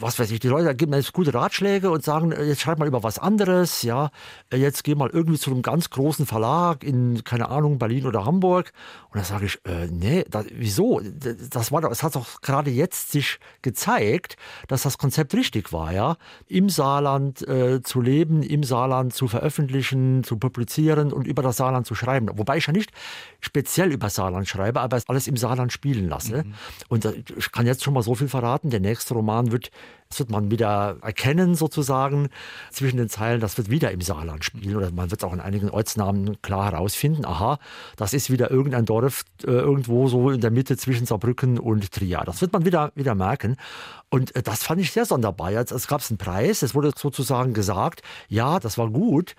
[0.00, 2.78] was weiß ich, die Leute geben mir jetzt gute Ratschläge und sagen, äh, jetzt schreib
[2.78, 4.10] mal über was anderes, ja,
[4.50, 8.24] äh, jetzt geh mal irgendwie zu einem ganz großen Verlag in, keine Ahnung, Berlin oder
[8.24, 8.72] Hamburg.
[9.10, 11.00] Und da sage ich, äh, nee, da, wieso?
[11.50, 14.36] Das war doch, es hat doch gerade jetzt sich gezeigt,
[14.68, 20.24] dass das Konzept richtig war, ja, im Saarland äh, zu leben, im Saarland zu veröffentlichen,
[20.24, 22.28] zu publizieren und über das Saarland zu schreiben.
[22.34, 22.90] Wobei ich ja nicht
[23.40, 26.44] speziell über Saarland schreibe, aber alles im Saarland spielen lasse.
[26.44, 26.54] Mhm.
[26.88, 29.70] Und äh, ich kann jetzt schon mal so viel verraten, der nächste Roman wird
[30.08, 32.28] Das wird man wieder erkennen sozusagen
[32.70, 33.40] zwischen den Zeilen.
[33.40, 37.24] Das wird wieder im Saarland spielen oder man wird auch in einigen Ortsnamen klar herausfinden.
[37.24, 37.58] Aha,
[37.96, 42.22] das ist wieder irgendein Dorf äh, irgendwo so in der Mitte zwischen Saarbrücken und Trier.
[42.24, 43.56] Das wird man wieder, wieder merken.
[44.08, 45.50] Und äh, das fand ich sehr sonderbar.
[45.50, 49.34] Jetzt, es gab einen Preis, es wurde sozusagen gesagt, ja, das war gut.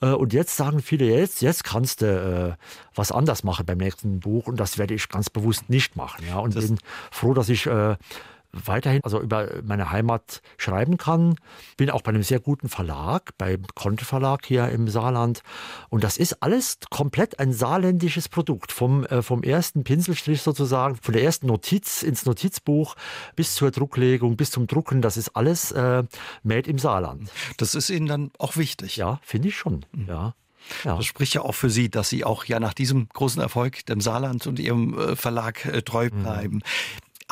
[0.00, 4.20] Äh, und jetzt sagen viele, jetzt, jetzt kannst du äh, was anders machen beim nächsten
[4.20, 4.46] Buch.
[4.46, 6.24] Und das werde ich ganz bewusst nicht machen.
[6.28, 6.38] Ja.
[6.38, 6.78] Und das bin
[7.10, 7.96] froh, dass ich äh,
[8.52, 11.36] weiterhin also über meine Heimat schreiben kann.
[11.76, 15.42] Bin auch bei einem sehr guten Verlag, beim Conte Verlag hier im Saarland.
[15.88, 18.72] Und das ist alles komplett ein saarländisches Produkt.
[18.72, 22.94] Vom, äh, vom ersten Pinselstrich sozusagen, von der ersten Notiz ins Notizbuch
[23.36, 25.02] bis zur Drucklegung, bis zum Drucken.
[25.02, 26.04] Das ist alles äh,
[26.42, 27.30] made im Saarland.
[27.56, 28.96] Das ist Ihnen dann auch wichtig.
[28.96, 29.84] Ja, finde ich schon.
[29.92, 30.08] Mhm.
[30.08, 30.34] Ja.
[30.84, 30.96] Ja.
[30.96, 34.00] Das spricht ja auch für Sie, dass Sie auch ja nach diesem großen Erfolg dem
[34.00, 36.22] Saarland und Ihrem äh, Verlag äh, treu mhm.
[36.22, 36.56] bleiben.
[36.56, 36.62] Mhm.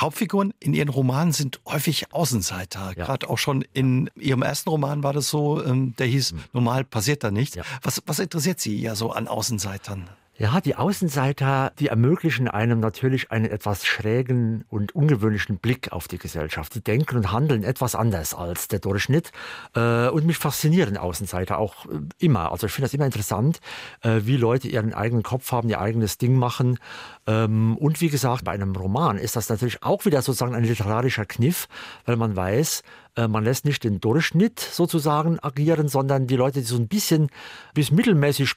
[0.00, 2.94] Hauptfiguren in ihren Romanen sind häufig Außenseiter.
[2.96, 3.04] Ja.
[3.04, 6.40] Gerade auch schon in ihrem ersten Roman war das so, ähm, der hieß mhm.
[6.52, 7.56] Normal passiert da nichts.
[7.56, 7.64] Ja.
[7.82, 10.08] Was, was interessiert Sie ja so an Außenseitern?
[10.40, 16.16] Ja, die Außenseiter, die ermöglichen einem natürlich einen etwas schrägen und ungewöhnlichen Blick auf die
[16.16, 16.74] Gesellschaft.
[16.74, 19.32] Die denken und handeln etwas anders als der Durchschnitt.
[19.76, 22.52] Äh, und mich faszinieren Außenseiter auch äh, immer.
[22.52, 23.60] Also ich finde das immer interessant,
[24.00, 26.78] äh, wie Leute ihren eigenen Kopf haben, ihr eigenes Ding machen.
[27.26, 31.26] Ähm, und wie gesagt, bei einem Roman ist das natürlich auch wieder sozusagen ein literarischer
[31.26, 31.68] Kniff,
[32.06, 32.82] weil man weiß,
[33.16, 37.28] man lässt nicht den Durchschnitt sozusagen agieren, sondern die Leute, die so ein bisschen
[37.74, 38.54] bis mittelmäßig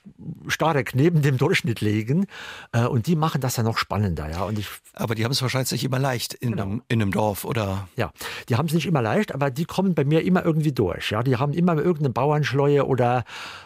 [0.47, 2.27] stark neben dem Durchschnitt legen.
[2.71, 4.29] Äh, und die machen das ja noch spannender.
[4.29, 4.43] Ja.
[4.43, 6.63] Und ich, aber die haben es wahrscheinlich nicht immer leicht in, genau.
[6.63, 7.87] einem, in einem Dorf, oder?
[7.95, 8.11] Ja,
[8.49, 11.11] die haben es nicht immer leicht, aber die kommen bei mir immer irgendwie durch.
[11.11, 11.23] Ja.
[11.23, 13.23] Die haben immer irgendeine Bauernschleue oder,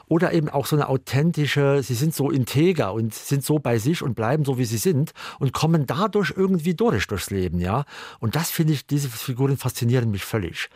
[0.08, 4.02] oder eben auch so eine authentische, sie sind so integer und sind so bei sich
[4.02, 7.60] und bleiben so, wie sie sind und kommen dadurch irgendwie durch durchs Leben.
[7.60, 7.86] Ja.
[8.20, 10.70] Und das finde ich, diese Figuren faszinieren mich völlig.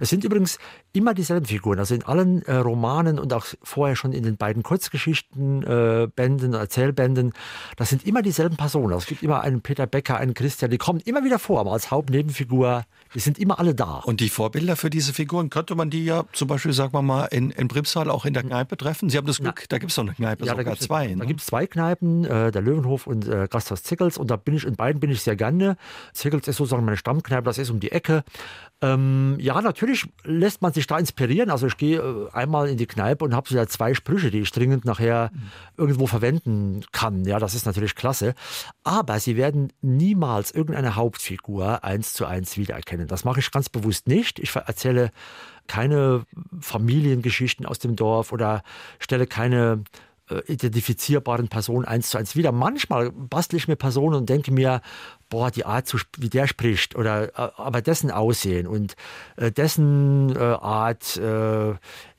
[0.00, 0.58] Es sind übrigens
[0.92, 1.78] immer dieselben Figuren.
[1.78, 7.32] Also in allen äh, Romanen und auch vorher schon in den beiden Kurzgeschichtenbänden, äh, Erzählbänden,
[7.76, 8.92] das sind immer dieselben Personen.
[8.92, 11.72] Also es gibt immer einen Peter Becker, einen Christian, die kommen immer wieder vor, aber
[11.72, 12.84] als Hauptnebenfigur.
[13.14, 14.02] Die sind immer alle da.
[14.04, 17.24] Und die Vorbilder für diese Figuren, könnte man die ja zum Beispiel, sagen wir mal,
[17.26, 19.08] in, in Brimstal auch in der Kneipe treffen?
[19.08, 21.06] Sie haben das Glück, Na, da gibt es noch eine Kneipe, ja, sogar zwei.
[21.08, 21.16] Ne?
[21.16, 24.18] Da gibt es zwei Kneipen, äh, der Löwenhof und äh, Gasthaus Zickels.
[24.18, 25.76] Und da bin ich, in beiden bin ich sehr gerne.
[26.12, 28.24] Zickels ist sozusagen meine Stammkneipe, das ist um die Ecke.
[28.80, 31.50] Ähm, ja, natürlich lässt man sich da inspirieren.
[31.50, 34.52] Also ich gehe äh, einmal in die Kneipe und habe so zwei Sprüche, die ich
[34.52, 35.32] dringend nachher
[35.76, 37.24] irgendwo verwenden kann.
[37.24, 38.34] Ja, das ist natürlich klasse.
[38.84, 43.08] Aber sie werden niemals irgendeine Hauptfigur eins zu eins wiedererkennen.
[43.08, 44.38] Das mache ich ganz bewusst nicht.
[44.38, 45.10] Ich erzähle
[45.66, 46.24] keine
[46.60, 48.62] Familiengeschichten aus dem Dorf oder
[49.00, 49.82] stelle keine
[50.30, 52.52] äh, identifizierbaren Personen eins zu eins wieder.
[52.52, 54.82] Manchmal bastle ich mir Personen und denke mir,
[55.28, 58.94] boah, die Art, wie der spricht oder äh, aber dessen Aussehen und
[59.36, 61.20] äh, dessen äh, Art,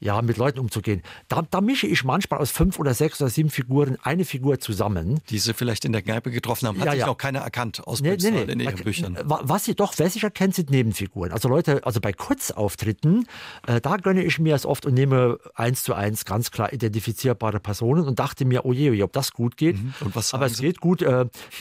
[0.02, 1.02] ja, mit Leuten umzugehen.
[1.28, 5.20] Da, da, mische ich manchmal aus fünf oder sechs oder sieben Figuren eine Figur zusammen.
[5.30, 7.08] Die sie vielleicht in der Kneipe getroffen haben, hat ja, sich ja.
[7.08, 8.52] noch keiner erkannt aus nee, nee, nee.
[8.52, 9.18] in ihren Büchern.
[9.24, 11.32] Was sie doch, wer sich erkennt, sind Nebenfiguren.
[11.32, 13.28] Also Leute, also bei Kurzauftritten,
[13.66, 18.08] da gönne ich mir es oft und nehme eins zu eins ganz klar identifizierbare Personen
[18.08, 19.78] und dachte mir, oh je, oh ob das gut geht.
[19.78, 19.94] Mhm.
[20.02, 20.64] Und was Aber es sie?
[20.64, 21.06] geht gut.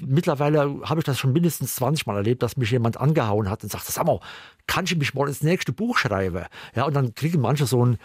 [0.07, 3.71] Mittlerweile habe ich das schon mindestens 20 Mal erlebt, dass mich jemand angehauen hat und
[3.71, 4.19] sagt, sag mal,
[4.67, 6.45] kann ich mich mal ins nächste Buch schreiben?
[6.77, 7.99] Ja, und dann kriegen manche so einen,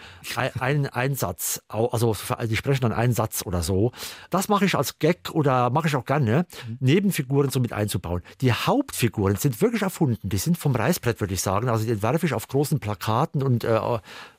[0.58, 2.16] einen Einsatz, also
[2.48, 3.92] die sprechen dann einen Satz oder so.
[4.30, 6.78] Das mache ich als Gag oder mache ich auch gerne, mhm.
[6.80, 8.22] Nebenfiguren so mit einzubauen.
[8.40, 11.68] Die Hauptfiguren sind wirklich erfunden, die sind vom Reißbrett, würde ich sagen.
[11.68, 13.78] Also die entwerfe ich auf großen Plakaten und äh,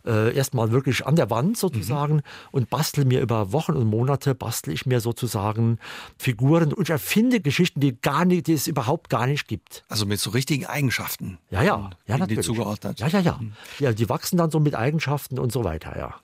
[0.05, 2.21] äh, erstmal wirklich an der Wand sozusagen mhm.
[2.51, 5.77] und bastel mir über Wochen und Monate, bastel ich mir sozusagen
[6.17, 9.83] Figuren und erfinde Geschichten, die gar nicht, die es überhaupt gar nicht gibt.
[9.89, 11.37] Also mit so richtigen Eigenschaften.
[11.49, 12.45] Ja, ja, ja natürlich.
[12.45, 12.99] zugeordnet.
[12.99, 13.39] Ja, ja, ja.
[13.41, 13.53] Mhm.
[13.79, 16.15] Ja, die wachsen dann so mit Eigenschaften und so weiter, ja.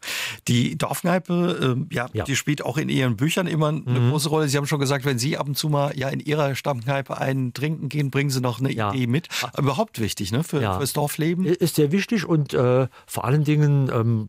[0.47, 4.10] Die Dorfkneipe, äh, ja, ja, die spielt auch in Ihren Büchern immer eine mhm.
[4.12, 4.47] große Rolle.
[4.47, 7.54] Sie haben schon gesagt, wenn Sie ab und zu mal ja in Ihrer Stammkneipe einen
[7.54, 8.93] trinken gehen, bringen Sie noch eine ja.
[8.93, 9.28] Idee mit.
[9.41, 9.52] Ah.
[9.60, 10.78] Überhaupt wichtig, ne, für, ja.
[10.78, 11.45] fürs Dorfleben.
[11.45, 14.28] Ist sehr wichtig und äh, vor allen Dingen ähm,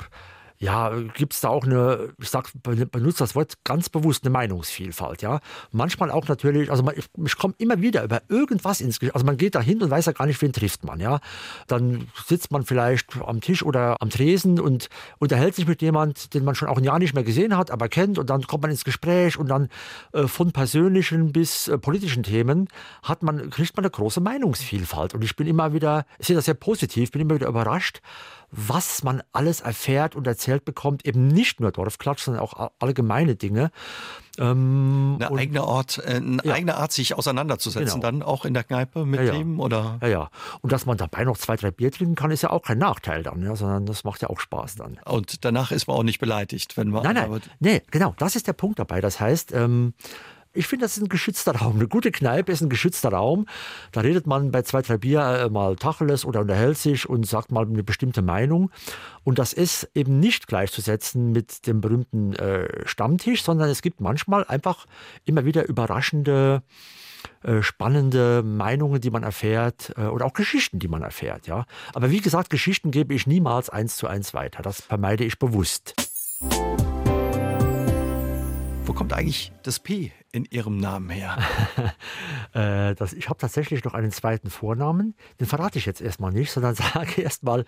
[0.63, 5.21] ja, gibt es da auch eine, ich sag, benutze das Wort ganz bewusst, eine Meinungsvielfalt,
[5.21, 5.41] ja.
[5.73, 9.27] Manchmal auch natürlich, also man, ich, ich komme immer wieder über irgendwas ins Gespräch, also
[9.27, 11.19] man geht da hin und weiß ja gar nicht, wen trifft man, ja.
[11.67, 16.45] Dann sitzt man vielleicht am Tisch oder am Tresen und unterhält sich mit jemand, den
[16.45, 18.71] man schon auch ein Jahr nicht mehr gesehen hat, aber kennt und dann kommt man
[18.71, 19.69] ins Gespräch und dann
[20.13, 22.69] äh, von persönlichen bis äh, politischen Themen
[23.03, 26.45] hat man, kriegt man eine große Meinungsvielfalt und ich bin immer wieder, ich sehe das
[26.45, 28.01] sehr positiv, bin immer wieder überrascht,
[28.53, 33.71] was man alles erfährt und erzählt bekommt, eben nicht nur Dorfklatsch, sondern auch allgemeine Dinge.
[34.39, 36.55] Ähm, eine eigene Art, äh, eine ja.
[36.55, 38.13] eigene Art, sich auseinanderzusetzen, genau.
[38.13, 39.99] dann auch in der Kneipe mit ja, Themen oder?
[40.03, 40.31] Ja, ja.
[40.61, 43.23] Und dass man dabei noch zwei, drei Bier trinken kann, ist ja auch kein Nachteil
[43.23, 44.99] dann, ja, sondern das macht ja auch Spaß dann.
[45.05, 47.03] Und danach ist man auch nicht beleidigt, wenn man.
[47.03, 49.01] Nein, nein, nee, genau, das ist der Punkt dabei.
[49.01, 49.95] Das heißt, ähm,
[50.55, 51.77] ich finde, das ist ein geschützter Raum.
[51.77, 53.47] Eine gute Kneipe ist ein geschützter Raum.
[53.91, 57.51] Da redet man bei zwei, drei Bier äh, mal Tacheles oder unterhält sich und sagt
[57.53, 58.71] mal eine bestimmte Meinung.
[59.25, 64.45] Und das ist eben nicht gleichzusetzen mit dem berühmten äh, Stammtisch, sondern es gibt manchmal
[64.45, 64.87] einfach
[65.25, 66.63] immer wieder überraschende
[67.43, 71.47] äh, spannende Meinungen, die man erfährt äh, oder auch Geschichten, die man erfährt.
[71.47, 74.63] Ja, aber wie gesagt, Geschichten gebe ich niemals eins zu eins weiter.
[74.63, 75.95] Das vermeide ich bewusst.
[78.85, 81.39] Wo kommt eigentlich das P in Ihrem Namen her?
[82.55, 85.15] äh, das, ich habe tatsächlich noch einen zweiten Vornamen.
[85.39, 87.65] Den verrate ich jetzt erstmal nicht, sondern sage erstmal,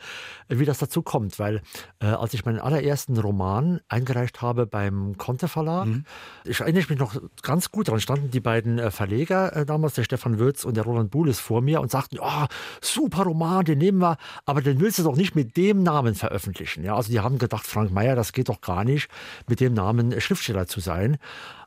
[0.49, 1.39] wie das dazu kommt.
[1.39, 1.63] Weil
[2.01, 6.05] äh, als ich meinen allerersten Roman eingereicht habe beim Conte Verlag, mhm.
[6.45, 10.05] ich erinnere mich noch ganz gut daran, standen die beiden äh, Verleger äh, damals, der
[10.05, 12.47] Stefan Würz und der Roland Buhles vor mir und sagten, oh,
[12.81, 16.83] super Roman, den nehmen wir, aber den willst du doch nicht mit dem Namen veröffentlichen.
[16.83, 19.09] Ja, also die haben gedacht, Frank Meyer, das geht doch gar nicht,
[19.47, 21.19] mit dem Namen Schriftsteller zu sein.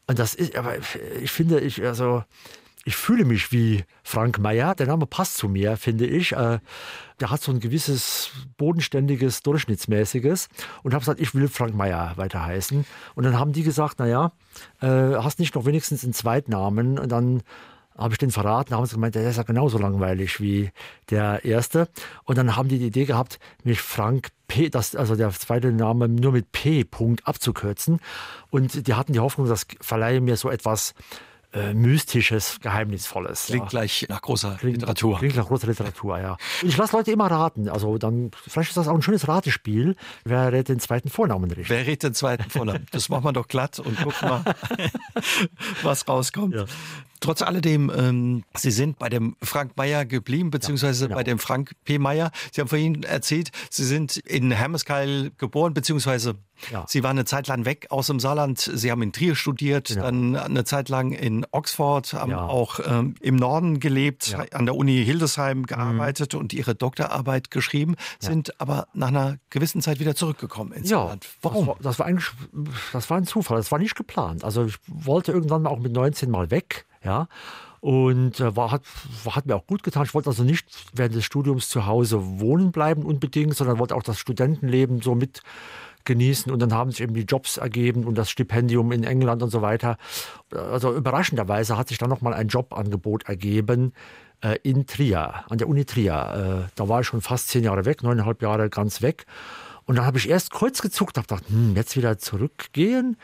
[0.08, 0.76] Und das ist, aber
[1.22, 2.24] ich finde, ich, also,
[2.86, 4.74] ich fühle mich wie Frank Meyer.
[4.74, 6.32] Der Name passt zu mir, finde ich.
[6.32, 6.60] Äh,
[7.20, 10.48] der hat so ein gewisses bodenständiges, durchschnittsmäßiges.
[10.84, 12.86] Und habe gesagt, ich will Frank Meyer weiter heißen.
[13.16, 14.32] Und dann haben die gesagt, naja,
[14.80, 16.98] äh, hast nicht noch wenigstens einen Zweitnamen?
[16.98, 17.44] Und dann
[17.98, 20.72] habe ich den verraten, haben sie gemeint, der ist ja genauso langweilig wie
[21.10, 21.90] der erste.
[22.24, 26.08] Und dann haben die die Idee gehabt, mich Frank P, das, also der zweite Name
[26.08, 26.84] nur mit P.
[26.84, 28.00] Punkt abzukürzen.
[28.50, 30.94] Und die hatten die Hoffnung, das verleihe mir so etwas
[31.54, 33.46] äh, Mystisches, Geheimnisvolles.
[33.46, 33.70] Klingt ja.
[33.70, 35.18] gleich nach großer klingt, Literatur.
[35.18, 36.38] Klingt nach großer Literatur, ja.
[36.62, 37.70] Und ich lasse Leute immer raten.
[37.70, 39.96] Also dann, vielleicht ist das auch ein schönes Ratespiel.
[40.24, 41.70] Wer rät den zweiten Vornamen richtig?
[41.70, 42.86] Wer rät den zweiten Vornamen?
[42.92, 44.44] Das machen wir doch glatt und gucken mal,
[45.84, 46.56] was rauskommt.
[46.56, 46.66] Ja.
[47.20, 51.18] Trotz alledem, ähm, Sie sind bei dem Frank Meyer geblieben, beziehungsweise ja, genau.
[51.18, 52.00] bei dem Frank P.
[52.00, 52.32] Meyer.
[52.52, 56.36] Sie haben vorhin erzählt, Sie sind in Hermeskeil geboren, beziehungsweise
[56.72, 56.86] ja.
[56.88, 58.60] Sie waren eine Zeit lang weg aus dem Saarland.
[58.60, 60.04] Sie haben in Trier studiert, genau.
[60.04, 62.46] dann eine Zeit lang in Oxford, haben ja.
[62.46, 64.40] auch ähm, im Norden gelebt, ja.
[64.52, 66.40] an der Uni Hildesheim gearbeitet mhm.
[66.40, 71.28] und ihre Doktorarbeit geschrieben, sind aber nach einer gewissen Zeit wieder zurückgekommen ins Saarland.
[71.42, 71.68] Warum?
[71.68, 72.32] Das war, das war, eigentlich,
[72.92, 73.58] das war ein Zufall.
[73.58, 74.44] Das war nicht geplant.
[74.44, 76.87] Also ich wollte irgendwann mal auch mit 19 mal weg.
[77.04, 77.28] Ja,
[77.80, 78.82] und äh, war, hat,
[79.30, 80.04] hat mir auch gut getan.
[80.06, 84.04] Ich wollte also nicht während des Studiums zu Hause wohnen bleiben unbedingt, sondern wollte auch
[84.04, 85.42] das Studentenleben so mit
[86.08, 89.50] genießen und dann haben sich eben die Jobs ergeben und das Stipendium in England und
[89.50, 89.98] so weiter.
[90.52, 93.94] Also überraschenderweise hat sich dann nochmal ein Jobangebot ergeben
[94.42, 96.66] äh, in Trier, an der Uni Trier.
[96.66, 99.26] Äh, da war ich schon fast zehn Jahre weg, neuneinhalb Jahre ganz weg.
[99.86, 103.18] Und dann habe ich erst kreuz gezuckt, habe gedacht, hm, jetzt wieder zurückgehen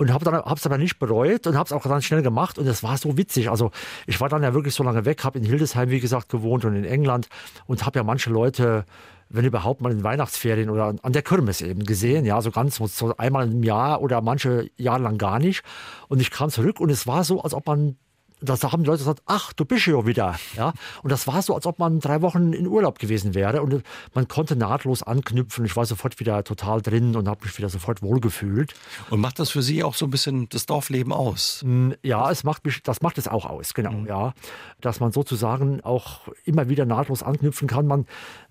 [0.00, 2.66] und habe dann hab's aber nicht bereut und habe es auch dann schnell gemacht und
[2.66, 3.50] es war so witzig.
[3.50, 3.70] Also
[4.06, 6.74] ich war dann ja wirklich so lange weg, habe in Hildesheim wie gesagt gewohnt und
[6.74, 7.28] in England
[7.66, 8.86] und habe ja manche Leute
[9.32, 13.16] wenn überhaupt mal in Weihnachtsferien oder an der Kirmes eben gesehen, ja, so ganz so
[13.16, 15.62] einmal im Jahr oder manche Jahre lang gar nicht.
[16.08, 17.96] Und ich kam zurück und es war so, als ob man
[18.40, 20.36] da haben die Leute gesagt, ach, du bist ja wieder.
[20.56, 20.72] Ja?
[21.02, 23.62] Und das war so, als ob man drei Wochen in Urlaub gewesen wäre.
[23.62, 23.82] Und
[24.14, 25.64] man konnte nahtlos anknüpfen.
[25.64, 28.74] Ich war sofort wieder total drin und habe mich wieder sofort wohlgefühlt.
[29.10, 31.62] Und macht das für Sie auch so ein bisschen das Dorfleben aus?
[31.64, 33.92] Mm, ja, es macht mich, das macht es auch aus, genau.
[33.92, 34.06] Mhm.
[34.06, 34.34] Ja.
[34.80, 37.86] Dass man sozusagen auch immer wieder nahtlos anknüpfen kann.
[37.86, 38.06] Man,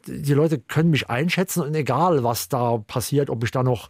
[0.09, 3.89] die Leute können mich einschätzen und egal, was da passiert, ob ich da noch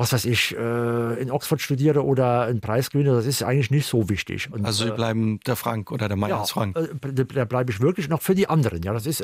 [0.00, 3.86] was weiß ich, äh, in Oxford studiere oder einen Preis gewinne, das ist eigentlich nicht
[3.86, 4.50] so wichtig.
[4.50, 6.76] Und, also Sie äh, bleiben der Frank oder der Meyers ja, Frank?
[6.76, 8.82] Äh, da bleibe ich wirklich noch für die anderen.
[8.82, 9.22] Ja, das ist,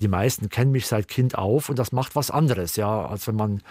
[0.00, 3.36] die meisten kennen mich seit Kind auf und das macht was anderes, ja, als wenn
[3.36, 3.62] man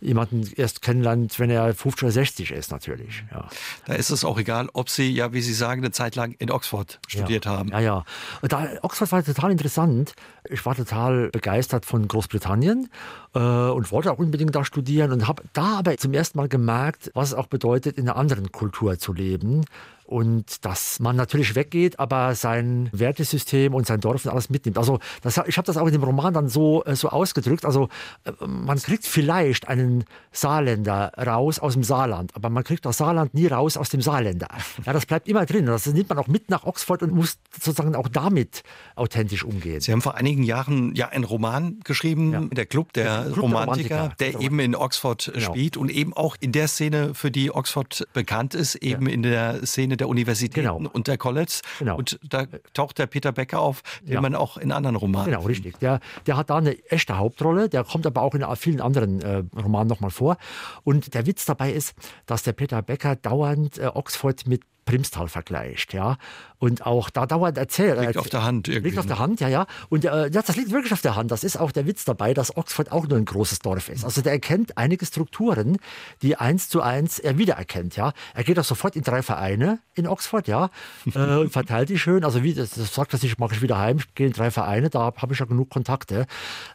[0.00, 3.24] jemanden erst kennenlernt, wenn er 50 oder 60 ist, natürlich.
[3.30, 3.48] Ja.
[3.86, 6.50] Da ist es auch egal, ob Sie, ja, wie Sie sagen, eine Zeit lang in
[6.50, 7.68] Oxford studiert ja, haben.
[7.70, 8.04] Ja, ja.
[8.40, 10.14] Und da, Oxford war total interessant.
[10.48, 12.88] Ich war total begeistert von Großbritannien
[13.34, 17.10] äh, und wollte auch unbedingt da studieren und habe da aber zum ersten Mal gemerkt,
[17.14, 19.64] was es auch bedeutet, in einer anderen Kultur zu leben
[20.10, 24.76] und dass man natürlich weggeht, aber sein Wertesystem und sein Dorf und alles mitnimmt.
[24.76, 27.64] Also das, ich habe das auch in dem Roman dann so, äh, so ausgedrückt.
[27.64, 27.88] Also
[28.24, 33.34] äh, man kriegt vielleicht einen Saarländer raus aus dem Saarland, aber man kriegt das Saarland
[33.34, 34.48] nie raus aus dem Saarländer.
[34.86, 35.66] Ja, das bleibt immer drin.
[35.66, 38.62] Das nimmt man auch mit nach Oxford und muss sozusagen auch damit
[38.96, 39.80] authentisch umgehen.
[39.80, 42.40] Sie haben vor einigen Jahren ja einen Roman geschrieben, ja.
[42.40, 44.42] der Club der, der Club Romantiker, der, Romantiker, der genau.
[44.42, 45.46] eben in Oxford genau.
[45.46, 49.12] spielt und eben auch in der Szene, für die Oxford bekannt ist, eben ja.
[49.12, 50.90] in der Szene der Universitäten Genau.
[50.92, 51.62] und der Colleges.
[51.78, 51.96] Genau.
[51.96, 54.20] Und da taucht der Peter Becker auf, den Ja.
[54.20, 55.78] man auch in anderen Romanen Genau, richtig.
[55.78, 59.42] Der, der hat da eine echte Hauptrolle, der kommt aber auch in vielen anderen äh,
[59.56, 60.36] Romanen nochmal vor.
[60.82, 61.94] Und der Witz dabei ist,
[62.26, 66.16] dass der Peter Becker dauernd äh, Oxford mit Primstal vergleicht, ja.
[66.58, 68.00] Und auch da dauernd erzählt.
[68.00, 68.88] Liegt auf der Hand irgendwie.
[68.88, 69.66] Liegt auf der Hand, ja, ja.
[69.88, 71.30] Und äh, ja, das liegt wirklich auf der Hand.
[71.30, 74.04] Das ist auch der Witz dabei, dass Oxford auch nur ein großes Dorf ist.
[74.04, 75.78] Also der erkennt einige Strukturen,
[76.22, 78.12] die eins zu eins er wiedererkennt, ja.
[78.34, 80.70] Er geht auch sofort in drei Vereine in Oxford, ja,
[81.14, 82.24] äh, und verteilt die schön.
[82.24, 84.50] Also wie das, das sagt er sich, mache ich wieder heim, ich gehe in drei
[84.50, 86.26] Vereine, da habe ich ja genug Kontakte.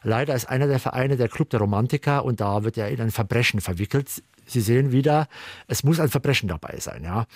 [0.02, 3.10] Leider ist einer der Vereine der Club der Romantiker und da wird er in ein
[3.10, 4.22] Verbrechen verwickelt.
[4.46, 5.28] Sie sehen wieder,
[5.66, 7.26] es muss ein Verbrechen dabei sein, ja.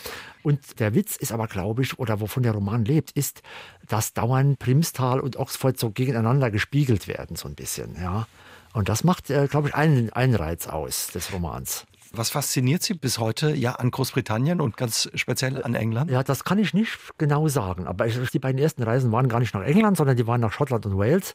[0.43, 3.43] Und der Witz ist aber, glaube ich, oder wovon der Roman lebt, ist,
[3.89, 8.27] dass dauernd Primstal und Oxford so gegeneinander gespiegelt werden, so ein bisschen, ja.
[8.73, 11.87] Und das macht, äh, glaube ich, einen, einen Reiz aus des Romans.
[12.13, 16.11] Was fasziniert Sie bis heute ja an Großbritannien und ganz speziell an England?
[16.11, 17.87] Ja, das kann ich nicht genau sagen.
[17.87, 20.85] Aber die beiden ersten Reisen waren gar nicht nach England, sondern die waren nach Schottland
[20.87, 21.35] und Wales.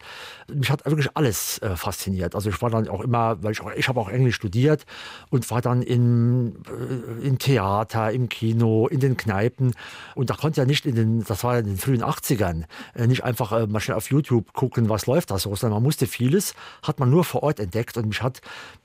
[0.54, 2.36] Mich hat wirklich alles äh, fasziniert.
[2.36, 4.86] Also ich war dann auch immer, weil ich ich habe auch Englisch studiert
[5.30, 6.58] und war dann in,
[7.24, 9.76] äh, Theater, im Kino, in den Kneipen.
[10.14, 13.24] Und da konnte ja nicht in den, das war in den frühen 80ern, äh, nicht
[13.24, 16.54] einfach äh, mal schnell auf YouTube gucken, was läuft da so, sondern man musste vieles,
[16.84, 18.42] hat man nur vor Ort entdeckt und mich hat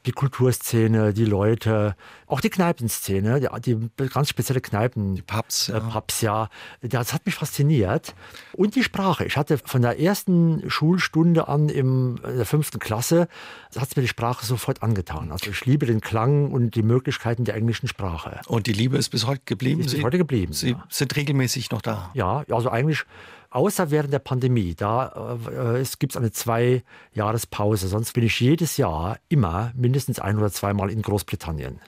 [0.06, 1.79] die Kulturszene, die Leute,
[2.26, 5.80] auch die Kneipenszene, die, die ganz spezielle Kneipen, Die Pubs, äh, ja.
[5.80, 6.48] Pubs, ja.
[6.82, 8.14] Das hat mich fasziniert.
[8.52, 9.24] Und die Sprache.
[9.24, 13.28] Ich hatte von der ersten Schulstunde an im, in der fünften Klasse,
[13.76, 15.32] hat es mir die Sprache sofort angetan.
[15.32, 18.40] Also ich liebe den Klang und die Möglichkeiten der englischen Sprache.
[18.46, 19.80] Und die Liebe ist bis heute geblieben.
[19.80, 20.84] Ist bis heute geblieben, Sie ja.
[20.88, 22.10] sind regelmäßig noch da.
[22.14, 23.04] Ja, also eigentlich
[23.50, 24.74] außer während der Pandemie.
[24.74, 26.82] Da äh, es gibt eine zwei
[27.12, 27.88] Jahrespause.
[27.88, 31.80] Sonst bin ich jedes Jahr immer mindestens ein oder zweimal in Großbritannien.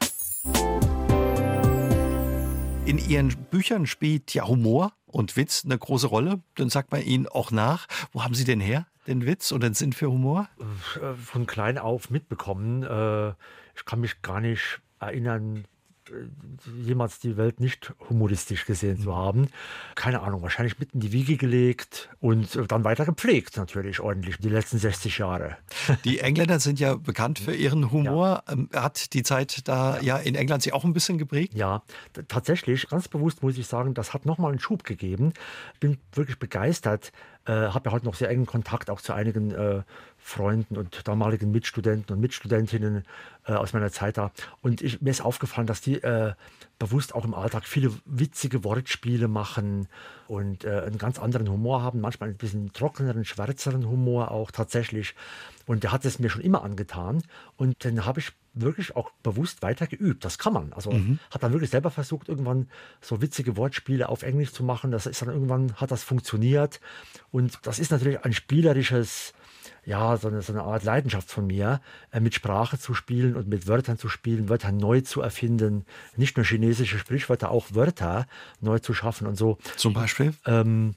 [2.85, 6.43] In Ihren Büchern spielt ja Humor und Witz eine große Rolle.
[6.57, 7.87] Dann sagt man Ihnen auch nach.
[8.13, 10.49] Wo haben Sie denn her, den Witz und den Sinn für Humor?
[11.01, 12.83] äh, von klein auf mitbekommen.
[12.83, 13.31] Äh,
[13.77, 15.65] ich kann mich gar nicht erinnern,
[16.85, 19.49] jemals die Welt nicht humoristisch gesehen zu haben.
[19.95, 24.39] Keine Ahnung, wahrscheinlich mit in die Wiege gelegt und äh, dann weiter gepflegt natürlich ordentlich,
[24.39, 25.57] die letzten 60 Jahre.
[26.05, 28.43] Die Engländer sind ja bekannt für ihren Humor.
[28.49, 31.55] Ähm, Hat die Zeit da ja in England Sie auch ein bisschen geprägt?
[31.55, 31.83] Ja,
[32.29, 35.33] tatsächlich, ganz bewusst muss ich sagen, das hat nochmal einen Schub gegeben.
[35.81, 37.13] Bin wirklich begeistert.
[37.45, 39.83] Äh, habe ja heute noch sehr engen Kontakt auch zu einigen äh,
[40.25, 43.05] Freunden und damaligen Mitstudenten und Mitstudentinnen
[43.47, 44.31] äh, aus meiner Zeit da.
[44.61, 46.35] Und ich, mir ist aufgefallen, dass die äh,
[46.79, 49.89] bewusst auch im Alltag viele witzige Wortspiele machen
[50.29, 55.15] und äh, einen ganz anderen Humor haben, manchmal ein bisschen trockeneren, schwärzeren Humor auch tatsächlich.
[55.67, 57.23] Und der hat es mir schon immer angetan.
[57.57, 60.25] Und dann habe ich wirklich auch bewusst weiter geübt.
[60.25, 60.73] Das kann man.
[60.73, 60.93] Also
[61.31, 62.69] hat dann wirklich selber versucht, irgendwann
[63.01, 64.91] so witzige Wortspiele auf Englisch zu machen.
[64.91, 66.81] Das ist dann irgendwann hat das funktioniert.
[67.31, 69.33] Und das ist natürlich ein spielerisches,
[69.85, 71.81] ja, so eine, so eine Art Leidenschaft von mir,
[72.13, 75.85] äh, mit Sprache zu spielen und mit Wörtern zu spielen, Wörter neu zu erfinden.
[76.17, 78.27] Nicht nur chinesische Sprichwörter, auch Wörter
[78.61, 79.59] neu zu schaffen und so.
[79.77, 80.35] Zum Beispiel?
[80.47, 80.95] Ähm,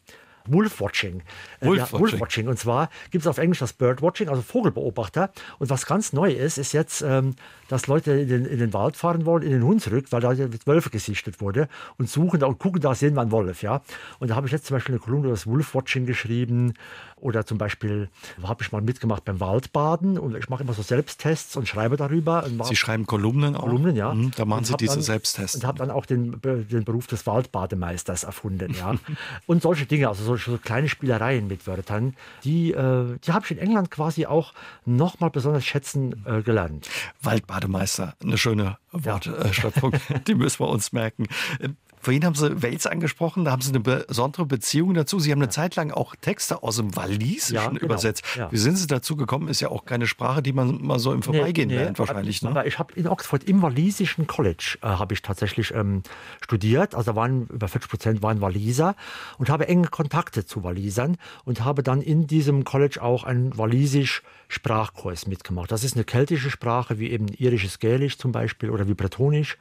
[0.47, 1.21] Wolfwatching.
[1.59, 1.95] Äh, Wolfwatching.
[1.95, 2.47] Ja, Wolfwatching.
[2.47, 5.31] Und zwar gibt es auf Englisch das Birdwatching, also Vogelbeobachter.
[5.59, 7.35] Und was ganz neu ist, ist jetzt, ähm,
[7.67, 10.67] dass Leute in den, in den Wald fahren wollen, in den Hunsrück, weil da jetzt
[10.67, 13.63] Wölfe gesichtet wurde und suchen da und gucken, da sehen wir einen Wolf.
[13.63, 13.81] Ja?
[14.19, 16.73] Und da habe ich jetzt zum Beispiel eine Kolumne über das Wolfwatching geschrieben.
[17.17, 18.09] Oder zum Beispiel
[18.43, 22.45] habe ich mal mitgemacht beim Waldbaden und ich mache immer so Selbsttests und schreibe darüber.
[22.65, 23.61] Sie schreiben Kolumnen auch?
[23.61, 24.13] Kolumnen, ja.
[24.13, 25.55] Mhm, Da machen Sie diese dann, Selbsttests.
[25.55, 28.95] Und habe dann auch den, den Beruf des Waldbademeisters erfunden, ja.
[29.47, 33.51] und solche Dinge, also solche so kleine Spielereien mit Wörtern, die, äh, die habe ich
[33.51, 34.53] in England quasi auch
[34.85, 36.89] nochmal besonders schätzen äh, gelernt.
[37.21, 39.93] Waldbademeister, eine schöne Wortschöpfung,
[40.27, 41.27] die müssen wir uns merken.
[42.05, 45.19] Vorhin haben Sie Wales angesprochen, da haben Sie eine besondere Beziehung dazu.
[45.19, 47.81] Sie haben eine Zeit lang auch Texte aus dem Walisischen Ja, genau.
[47.81, 48.23] übersetzt.
[48.35, 48.51] Ja.
[48.51, 49.47] Wie sind Sie dazu gekommen?
[49.47, 52.43] Ist ja auch keine Sprache, die man mal so im Vorbeigehen lernt wahrscheinlich.
[52.43, 52.51] Ne?
[52.51, 56.03] Aber ich habe in Oxford im walisischen College äh, habe ich tatsächlich ähm,
[56.43, 56.93] studiert.
[56.93, 58.95] Also waren über 40 Prozent waren Waliser
[59.39, 64.21] und habe enge Kontakte zu Walisern und habe dann in diesem College auch einen walisisch
[64.47, 65.71] Sprachkurs mitgemacht.
[65.71, 69.57] Das ist eine keltische Sprache, wie eben irisches Gälisch zum Beispiel oder wie Bretonisch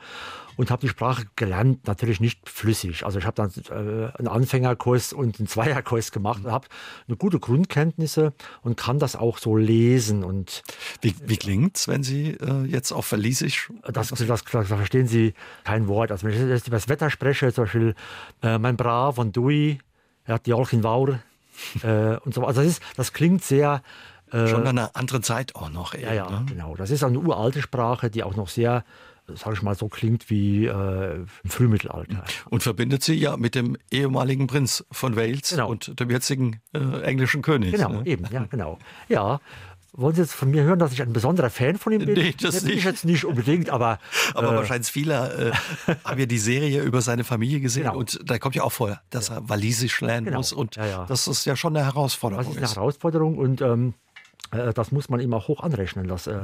[0.56, 3.04] und habe die Sprache gelernt, natürlich nicht flüssig.
[3.04, 6.68] Also ich habe dann äh, einen Anfängerkurs und einen Zweierkurs gemacht und habe
[7.08, 10.62] eine gute Grundkenntnisse und kann das auch so lesen und
[11.00, 15.34] Wie, wie klingt's, wenn Sie äh, jetzt auf Walisisch das, das, das, da verstehen Sie
[15.64, 16.10] kein Wort.
[16.10, 17.94] Also wenn ich jetzt über das Wetter spreche, zum Beispiel
[18.42, 19.78] äh, mein Brav und Dui,
[20.24, 21.20] er hat die Olchin Waur
[21.82, 22.44] äh, und so.
[22.44, 23.82] Also das, ist, das klingt sehr
[24.30, 25.94] schon an einer anderen Zeit auch noch?
[25.94, 26.46] ja, eben, ja, ne?
[26.48, 26.74] genau.
[26.74, 28.84] Das ist eine uralte Sprache, die auch noch sehr
[29.26, 32.24] sage ich mal, so klingt wie äh, im Frühmittelalter.
[32.50, 35.70] Und verbindet sie ja mit dem ehemaligen Prinz von Wales genau.
[35.70, 37.72] und dem jetzigen äh, englischen König.
[37.72, 38.06] Genau, ne?
[38.06, 38.78] eben, ja, genau.
[39.08, 39.40] Ja,
[39.96, 42.14] wollen Sie jetzt von mir hören, dass ich ein besonderer Fan von ihm bin?
[42.14, 44.00] Nee, das, bin ich jetzt nicht unbedingt, aber.
[44.34, 45.52] Aber äh, wahrscheinlich viele
[45.86, 47.98] äh, haben ja die Serie über seine Familie gesehen genau.
[47.98, 49.36] und da kommt ja auch vor, dass ja.
[49.36, 50.38] er Walisisch lernen genau.
[50.38, 51.06] muss und ja, ja.
[51.06, 52.44] das ist ja schon eine Herausforderung.
[52.44, 53.94] Das ist eine Herausforderung und ähm,
[54.50, 56.40] äh, das muss man ihm auch hoch anrechnen, dass äh,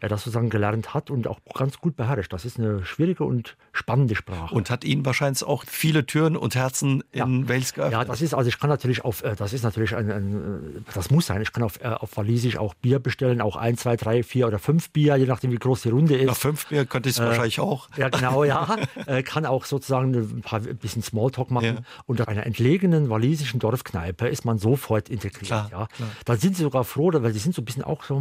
[0.00, 2.32] er das sozusagen gelernt hat und auch ganz gut beherrscht.
[2.32, 4.54] Das ist eine schwierige und spannende Sprache.
[4.54, 7.48] Und hat Ihnen wahrscheinlich auch viele Türen und Herzen in ja.
[7.48, 7.92] Wales geöffnet.
[7.92, 11.10] Ja, das ist, also ich kann natürlich auf, äh, das ist natürlich ein, ein das
[11.10, 14.46] muss sein, ich kann auf, auf Walisisch auch Bier bestellen, auch ein, zwei, drei, vier
[14.46, 16.26] oder fünf Bier, je nachdem wie groß die Runde ist.
[16.26, 17.88] Nach fünf Bier könnte ich es äh, wahrscheinlich auch.
[17.96, 18.76] Ja, genau, ja.
[19.24, 21.64] kann auch sozusagen ein, paar, ein bisschen Smalltalk machen.
[21.64, 21.82] Ja.
[22.06, 25.46] Und auf einer entlegenen walisischen Dorfkneipe ist man sofort integriert.
[25.46, 25.86] Klar, ja.
[25.86, 26.08] Klar.
[26.24, 28.18] Dann sind sie sogar froh, weil sie sind so ein bisschen auch so,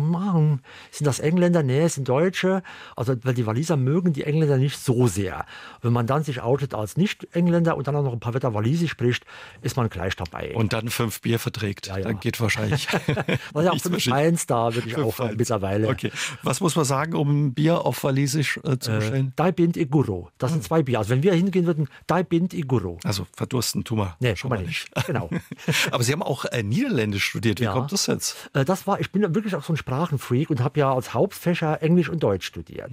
[0.92, 1.67] sind das Engländer?
[1.68, 2.64] Nee, es sind Deutsche.
[2.96, 5.46] Also, weil die Waliser mögen die Engländer nicht so sehr.
[5.82, 8.92] Wenn man dann sich outet als Nicht-Engländer und dann auch noch ein paar Wetter Walisisch
[8.92, 9.26] spricht,
[9.62, 10.56] ist man gleich dabei.
[10.56, 11.88] Und dann fünf Bier verträgt.
[11.88, 12.04] Ja, ja.
[12.06, 12.88] Dann geht wahrscheinlich.
[13.54, 15.38] Was ja auch fünf Eins da wirklich auch Eins.
[15.38, 15.90] mittlerweile.
[15.90, 16.12] Okay.
[16.44, 19.28] Was muss man sagen, um ein Bier auf Walisisch äh, zu äh, bestellen?
[19.28, 20.32] Äh, Dai Bint Iguro.
[20.38, 20.66] Das sind hm.
[20.66, 21.00] zwei Bier.
[21.00, 23.00] Also wenn wir hingehen würden, Dai Bint Iguro.
[23.04, 24.96] Also verdursten tun wir nee, schon mal nicht.
[24.96, 25.08] nicht.
[25.08, 25.30] Genau.
[25.92, 27.60] Aber Sie haben auch äh, Niederländisch studiert.
[27.60, 27.74] Wie ja.
[27.74, 28.50] kommt das jetzt?
[28.54, 31.57] Äh, das war, ich bin wirklich auch so ein Sprachenfreak und habe ja als Hauptfächer
[31.62, 32.92] Englisch und Deutsch studiert.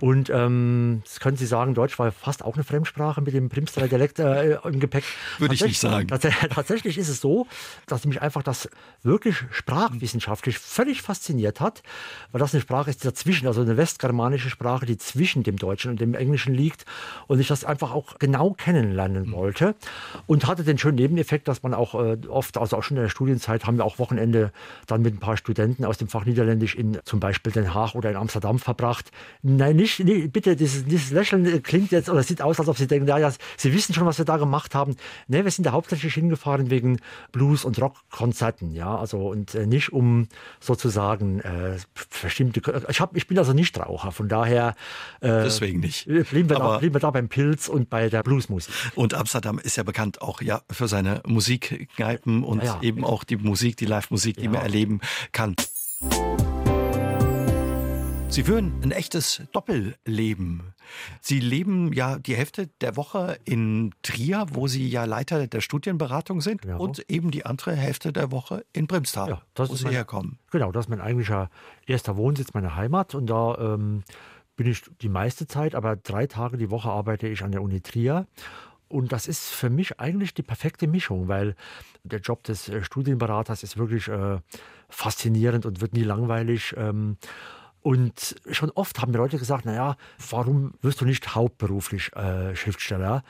[0.00, 3.88] Und ähm, das können Sie sagen, Deutsch war fast auch eine Fremdsprache mit dem Primsterer
[3.88, 5.04] Dialekt äh, im Gepäck.
[5.38, 6.08] Würde ich nicht sagen.
[6.50, 7.46] Tatsächlich ist es so,
[7.86, 8.68] dass mich einfach das
[9.02, 11.82] wirklich sprachwissenschaftlich völlig fasziniert hat,
[12.32, 15.90] weil das eine Sprache ist, die dazwischen, also eine westgermanische Sprache, die zwischen dem Deutschen
[15.90, 16.84] und dem Englischen liegt
[17.26, 19.32] und ich das einfach auch genau kennenlernen mhm.
[19.32, 19.74] wollte
[20.26, 23.10] und hatte den schönen Nebeneffekt, dass man auch äh, oft, also auch schon in der
[23.10, 24.52] Studienzeit, haben wir auch Wochenende
[24.86, 28.10] dann mit ein paar Studenten aus dem Fach Niederländisch in zum Beispiel Den Haag oder
[28.10, 29.10] in Amsterdam verbracht.
[29.42, 32.86] Nein, nicht, nee, bitte, dieses, dieses Lächeln klingt jetzt oder sieht aus, als ob Sie
[32.86, 34.96] denken, ja, ja, Sie wissen schon, was wir da gemacht haben.
[35.28, 36.98] Nee, wir sind da hauptsächlich hingefahren wegen
[37.30, 40.28] Blues- und Rockkonzerten, ja, also und äh, nicht um
[40.60, 41.76] sozusagen äh,
[42.22, 42.62] bestimmte.
[42.88, 44.74] Ich, hab, ich bin also nicht Raucher, von daher.
[45.20, 46.06] Äh, Deswegen nicht.
[46.06, 48.72] Blieben wir, da, blieben wir da beim Pilz und bei der Bluesmusik.
[48.94, 52.82] Und Amsterdam ist ja bekannt auch ja für seine Musikkneipen und ja, ja.
[52.82, 54.50] eben auch die Musik, die Live-Musik, die ja.
[54.50, 55.00] man erleben
[55.32, 55.54] kann.
[58.30, 60.72] Sie führen ein echtes Doppelleben.
[61.20, 66.40] Sie leben ja die Hälfte der Woche in Trier, wo Sie ja Leiter der Studienberatung
[66.40, 66.80] sind, genau.
[66.80, 70.38] und eben die andere Hälfte der Woche in Brimstal, ja, wo Sie mein, herkommen.
[70.52, 71.50] Genau, das ist mein eigentlicher
[71.86, 73.16] erster Wohnsitz, meine Heimat.
[73.16, 74.04] Und da ähm,
[74.54, 77.80] bin ich die meiste Zeit, aber drei Tage die Woche arbeite ich an der Uni
[77.80, 78.28] Trier.
[78.86, 81.56] Und das ist für mich eigentlich die perfekte Mischung, weil
[82.04, 84.38] der Job des äh, Studienberaters ist wirklich äh,
[84.88, 86.74] faszinierend und wird nie langweilig.
[86.76, 87.16] Ähm,
[87.82, 89.96] und schon oft haben mir Leute gesagt, naja,
[90.30, 93.22] warum wirst du nicht hauptberuflich äh, Schriftsteller?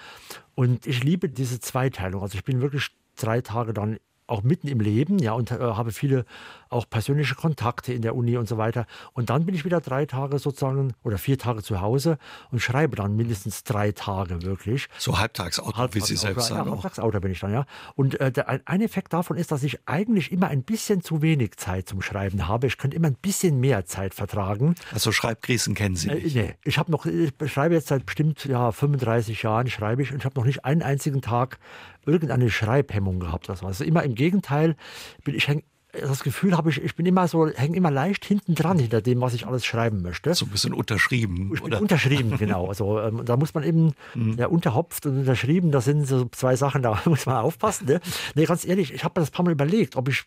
[0.54, 2.22] Und ich liebe diese Zweiteilung.
[2.22, 3.98] Also ich bin wirklich drei Tage dann
[4.30, 6.24] auch mitten im Leben, ja, und äh, habe viele
[6.70, 8.86] auch persönliche Kontakte in der Uni und so weiter.
[9.12, 12.16] Und dann bin ich wieder drei Tage sozusagen oder vier Tage zu Hause
[12.52, 14.88] und schreibe dann mindestens drei Tage wirklich.
[14.96, 16.66] So Halbtagsautor, Halbtags wie Sie selbst sagen.
[16.68, 17.66] Ja, Halbtagsautor bin ich dann, ja.
[17.96, 21.56] Und äh, der, ein Effekt davon ist, dass ich eigentlich immer ein bisschen zu wenig
[21.56, 22.68] Zeit zum Schreiben habe.
[22.68, 24.76] Ich könnte immer ein bisschen mehr Zeit vertragen.
[24.92, 26.36] Also Schreibkrisen kennen Sie nicht?
[26.36, 30.12] Äh, nee, ich habe noch, ich schreibe jetzt seit bestimmt ja, 35 Jahren, schreibe ich
[30.12, 31.58] und ich habe noch nicht einen einzigen Tag
[32.06, 33.50] irgendeine Schreibhemmung gehabt.
[33.50, 34.76] Also immer im Gegenteil,
[35.24, 35.48] bin ich
[35.92, 39.20] das Gefühl habe ich, ich bin immer so, hänge immer leicht hinten dran hinter dem,
[39.20, 40.32] was ich alles schreiben möchte.
[40.34, 41.50] So ein bisschen unterschrieben.
[41.54, 41.80] Ich oder?
[41.80, 42.68] unterschrieben, genau.
[42.68, 44.36] Also ähm, da muss man eben, mhm.
[44.38, 47.86] ja, unterhopft und unterschrieben, das sind so zwei Sachen, da muss man aufpassen.
[47.86, 48.00] Ne?
[48.34, 50.24] Nee, ganz ehrlich, ich habe mir das ein paar Mal überlegt, ob ich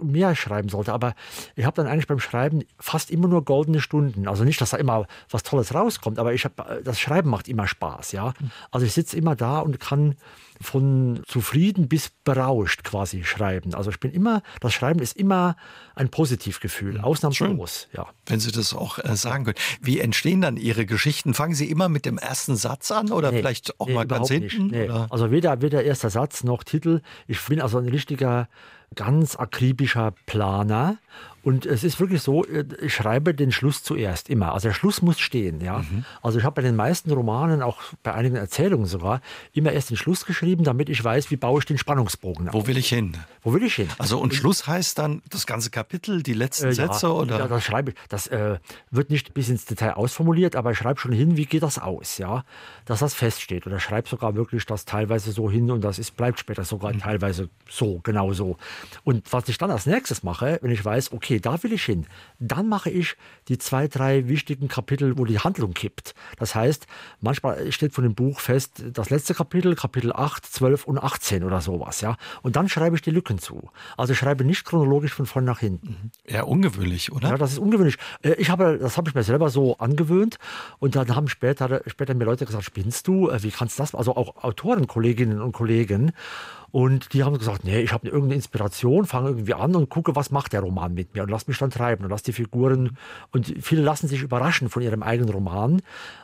[0.00, 1.14] mehr schreiben sollte, aber
[1.56, 4.28] ich habe dann eigentlich beim Schreiben fast immer nur goldene Stunden.
[4.28, 7.66] Also nicht, dass da immer was Tolles rauskommt, aber ich habe, das Schreiben macht immer
[7.66, 8.28] Spaß, ja.
[8.38, 8.50] Mhm.
[8.70, 10.14] Also ich sitze immer da und kann
[10.60, 13.74] von zufrieden bis berauscht quasi schreiben.
[13.74, 15.56] Also ich bin immer, das Schreiben ist immer
[15.94, 17.04] ein Positivgefühl, mhm.
[17.04, 17.88] ausnahmslos.
[17.92, 18.06] Ja.
[18.26, 19.58] Wenn Sie das auch äh, sagen können.
[19.80, 21.34] Wie entstehen dann Ihre Geschichten?
[21.34, 24.28] Fangen Sie immer mit dem ersten Satz an oder nee, vielleicht auch nee, mal ganz
[24.28, 24.68] hinten?
[24.68, 24.88] Nee.
[24.88, 27.00] Also weder, weder erster Satz noch Titel.
[27.26, 28.48] Ich bin also ein richtiger
[28.94, 30.98] ganz akribischer Planer
[31.44, 34.54] und es ist wirklich so, äh, ich schreibe den Schluss zuerst immer.
[34.54, 35.60] Also der Schluss muss stehen.
[35.60, 35.80] Ja?
[35.80, 36.04] Mhm.
[36.22, 39.20] Also ich habe bei den meisten Romanen, auch bei einigen Erzählungen sogar,
[39.52, 42.54] immer erst den Schluss geschrieben, damit ich weiß, wie baue ich den Spannungsbogen auf.
[42.54, 43.18] Wo will ich hin?
[43.42, 43.88] Wo will ich hin?
[43.98, 47.12] Also und Schluss heißt dann das ganze Kapitel, die letzten äh, Sätze?
[47.12, 47.38] Oder?
[47.38, 47.96] Ja, das schreibe ich.
[48.08, 48.58] Das äh,
[48.90, 52.16] wird nicht bis ins Detail ausformuliert, aber ich schreibe schon hin, wie geht das aus,
[52.16, 52.44] ja?
[52.86, 53.66] Dass das feststeht.
[53.66, 57.00] Oder schreibe sogar wirklich das teilweise so hin und das ist, bleibt später sogar mhm.
[57.00, 58.56] teilweise so, genau so.
[59.02, 62.06] Und was ich dann als nächstes mache, wenn ich weiß, okay, da will ich hin,
[62.38, 63.16] dann mache ich
[63.48, 66.14] die zwei, drei wichtigen Kapitel, wo die Handlung kippt.
[66.38, 66.86] Das heißt,
[67.20, 71.60] manchmal steht von dem Buch fest, das letzte Kapitel, Kapitel 8, 12 und 18 oder
[71.60, 72.16] sowas, ja.
[72.42, 73.70] Und dann schreibe ich die Lücken zu.
[73.96, 76.10] Also ich schreibe nicht chronologisch von vorn nach hinten.
[76.26, 77.30] Ja, ungewöhnlich, oder?
[77.30, 77.96] Ja, das ist ungewöhnlich.
[78.22, 80.38] Äh, ich habe, das habe ich mir selber so angewöhnt
[80.78, 83.28] und dann haben später, später mir Leute gesagt, spinnst du?
[83.30, 83.94] Äh, wie kannst du das?
[83.94, 86.12] Also auch Autoren, Kolleginnen und Kollegen.
[86.74, 90.32] Und die haben gesagt, nee, ich habe irgendeine Inspiration, fange irgendwie an und gucke, was
[90.32, 92.98] macht der Roman mit mir und lass mich dann treiben und lass die Figuren
[93.30, 95.82] und viele lassen sich überraschen von ihrem eigenen Roman.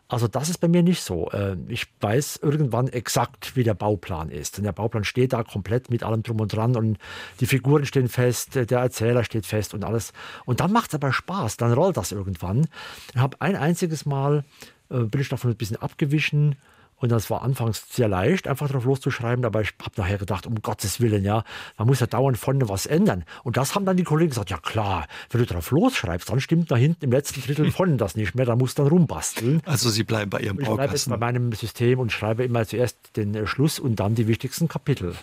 [0.08, 1.30] Also das ist bei mir nicht so.
[1.30, 4.58] Äh, ich weiß irgendwann exakt, wie der Bauplan ist.
[4.58, 6.98] Und der Bauplan steht da komplett mit allem drum und dran und
[7.38, 10.12] die Figuren stehen fest, der Erzähler steht fest und alles.
[10.46, 12.66] Und dann macht es aber Spaß, dann rollt das irgendwann.
[13.14, 14.42] Ich habe ein einziges Mal,
[14.90, 16.56] äh, bin ich davon ein bisschen abgewichen,
[17.00, 20.54] und das war anfangs sehr leicht, einfach drauf loszuschreiben, aber ich habe nachher gedacht, um
[20.62, 21.44] Gottes Willen, ja,
[21.78, 23.24] man muss ja dauernd vorne was ändern.
[23.42, 26.70] Und das haben dann die Kollegen gesagt, ja klar, wenn du drauf losschreibst, dann stimmt
[26.70, 29.62] da hinten im letzten Drittel vorne das nicht mehr, da musst du dann rumbasteln.
[29.64, 30.72] Also Sie bleiben bei Ihrem Baukasten.
[30.72, 34.14] Ich bleibe jetzt bei meinem System und schreibe immer zuerst den äh, Schluss und dann
[34.14, 35.14] die wichtigsten Kapitel.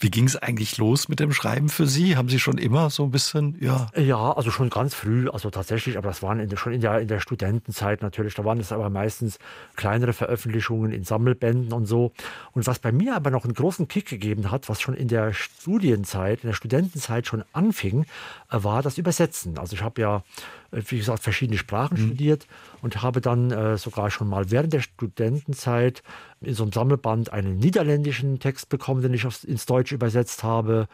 [0.00, 2.16] Wie ging es eigentlich los mit dem Schreiben für Sie?
[2.16, 3.88] Haben Sie schon immer so ein bisschen, ja?
[3.96, 7.08] Ja, also schon ganz früh, also tatsächlich, aber das waren in schon in der, in
[7.08, 9.38] der Studentenzeit natürlich, da waren es aber meistens
[9.76, 12.12] kleinere Veröffentlichungen in Sammelbänden und so.
[12.52, 15.32] Und was bei mir aber noch einen großen Kick gegeben hat, was schon in der
[15.32, 18.06] Studienzeit, in der Studentenzeit schon anfing,
[18.50, 19.58] äh, war das Übersetzen.
[19.58, 20.22] Also ich habe ja,
[20.70, 22.06] äh, wie gesagt, verschiedene Sprachen mhm.
[22.06, 22.46] studiert
[22.82, 26.02] und habe dann äh, sogar schon mal während der Studentenzeit
[26.40, 30.86] in so einem Sammelband einen niederländischen Text bekommen, den ich ins Deutsche übersetzt habe,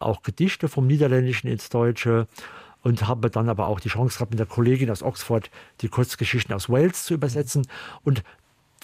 [0.00, 2.26] auch Gedichte vom Niederländischen ins Deutsche
[2.82, 6.54] und habe dann aber auch die Chance gehabt, mit der Kollegin aus Oxford die Kurzgeschichten
[6.54, 7.66] aus Wales zu übersetzen.
[8.04, 8.22] Und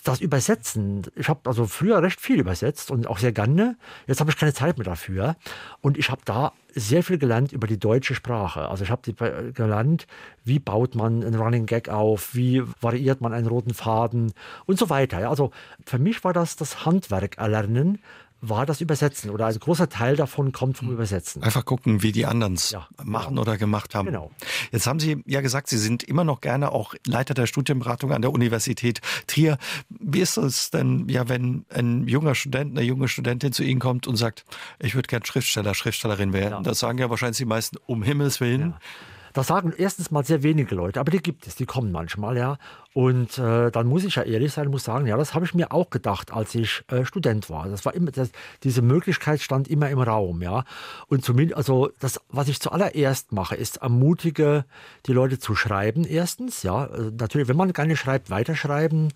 [0.04, 3.76] das Übersetzen, ich habe also früher recht viel übersetzt und auch sehr gerne.
[4.06, 5.36] Jetzt habe ich keine Zeit mehr dafür.
[5.80, 8.68] Und ich habe da sehr viel gelernt über die deutsche Sprache.
[8.68, 10.06] Also ich habe gelernt,
[10.44, 14.32] wie baut man einen Running Gag auf, wie variiert man einen roten Faden
[14.66, 15.28] und so weiter.
[15.30, 15.52] Also
[15.86, 17.98] für mich war das das Handwerk erlernen,
[18.48, 21.42] war das Übersetzen oder ein großer Teil davon kommt vom Übersetzen.
[21.42, 23.42] Einfach gucken, wie die anderen es ja, machen genau.
[23.42, 24.06] oder gemacht haben.
[24.06, 24.30] Genau.
[24.72, 28.22] Jetzt haben Sie ja gesagt, Sie sind immer noch gerne auch Leiter der Studienberatung an
[28.22, 29.58] der Universität Trier.
[29.88, 34.06] Wie ist es denn, ja, wenn ein junger Student, eine junge Studentin zu Ihnen kommt
[34.06, 34.44] und sagt,
[34.78, 36.54] ich würde gern Schriftsteller, Schriftstellerin werden?
[36.54, 36.62] Ja.
[36.62, 38.70] Das sagen ja wahrscheinlich die meisten um Himmels Willen.
[38.70, 38.78] Ja.
[39.34, 42.56] Das sagen erstens mal sehr wenige Leute, aber die gibt es, die kommen manchmal, ja.
[42.92, 45.72] Und äh, dann muss ich ja ehrlich sein, muss sagen, ja, das habe ich mir
[45.72, 47.68] auch gedacht, als ich äh, Student war.
[47.68, 48.30] Das war immer, das,
[48.62, 50.62] diese Möglichkeit stand immer im Raum, ja.
[51.08, 54.64] Und zumindest, also das, was ich zuallererst mache, ist ermutige
[55.06, 56.04] die Leute zu schreiben.
[56.04, 59.12] Erstens, ja, äh, natürlich, wenn man gerne schreibt, weiterschreiben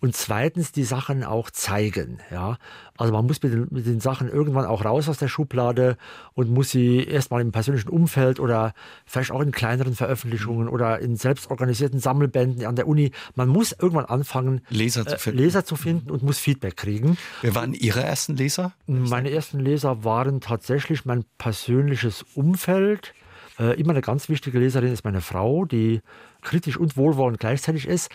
[0.00, 2.18] und zweitens die Sachen auch zeigen.
[2.30, 2.58] Ja?
[2.96, 5.96] Also man muss mit den, mit den Sachen irgendwann auch raus aus der Schublade
[6.34, 8.74] und muss sie erstmal im persönlichen Umfeld oder
[9.06, 13.12] vielleicht auch in kleineren Veröffentlichungen oder in selbstorganisierten Sammelbänden an der Uni.
[13.34, 17.16] Man muss irgendwann anfangen, Leser zu finden, äh, Leser zu finden und muss Feedback kriegen.
[17.42, 18.72] Wer waren Ihre ersten Leser?
[18.86, 23.14] Meine ersten Leser waren tatsächlich mein persönliches Umfeld.
[23.58, 26.02] Äh, immer eine ganz wichtige Leserin ist meine Frau, die
[26.46, 28.10] kritisch und wohlwollend gleichzeitig ist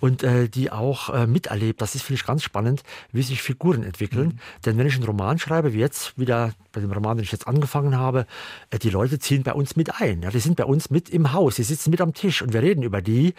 [0.00, 1.80] und äh, die auch äh, miterlebt.
[1.80, 4.28] Das ist, finde ich, ganz spannend, wie sich Figuren entwickeln.
[4.28, 4.38] Mhm.
[4.66, 7.46] Denn wenn ich einen Roman schreibe, wie jetzt wieder bei dem Roman, den ich jetzt
[7.46, 8.26] angefangen habe,
[8.70, 10.22] äh, die Leute ziehen bei uns mit ein.
[10.22, 12.62] Ja, die sind bei uns mit im Haus, die sitzen mit am Tisch und wir
[12.62, 13.34] reden über die.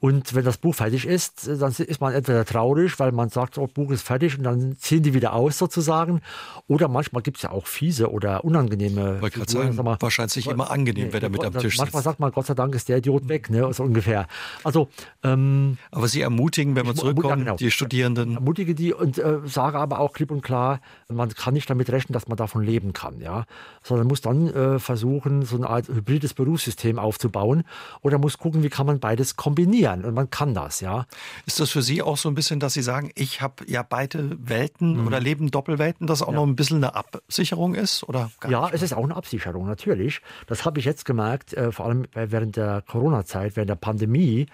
[0.00, 3.66] Und wenn das Buch fertig ist, dann ist man entweder traurig, weil man sagt, oh,
[3.66, 6.20] das Buch ist fertig und dann ziehen die wieder aus sozusagen.
[6.68, 9.72] Oder manchmal gibt es ja auch fiese oder unangenehme ich Figuren.
[9.72, 11.78] Sagen, wahrscheinlich immer angenehm, nee, wenn er mit am Tisch sitzt.
[11.78, 13.72] Manchmal sagt man, Gott sei Dank ist der Idiot weg, ne?
[13.72, 14.28] so ungefähr.
[14.62, 14.88] Also,
[15.24, 17.56] ähm, aber Sie ermutigen, wenn man zurückkommt, ja, genau.
[17.56, 18.34] die Studierenden.
[18.34, 22.12] Ermutige die und äh, sage aber auch klipp und klar, man kann nicht damit rechnen,
[22.12, 23.46] dass man davon leben kann, ja,
[23.82, 27.64] sondern muss dann äh, versuchen, so eine Art hybrides Berufssystem aufzubauen
[28.02, 31.06] oder muss gucken, wie kann man beides kombinieren und man kann das, ja.
[31.46, 34.36] Ist das für Sie auch so ein bisschen, dass Sie sagen, ich habe ja beide
[34.48, 35.06] Welten mhm.
[35.06, 36.34] oder leben Doppelwelten, das auch ja.
[36.34, 38.30] noch ein bisschen eine Absicherung ist oder?
[38.48, 40.20] ja, es ist auch eine Absicherung natürlich.
[40.46, 44.46] Das habe ich jetzt gemerkt, äh, vor allem während der Corona-Zeit, während der Pandemie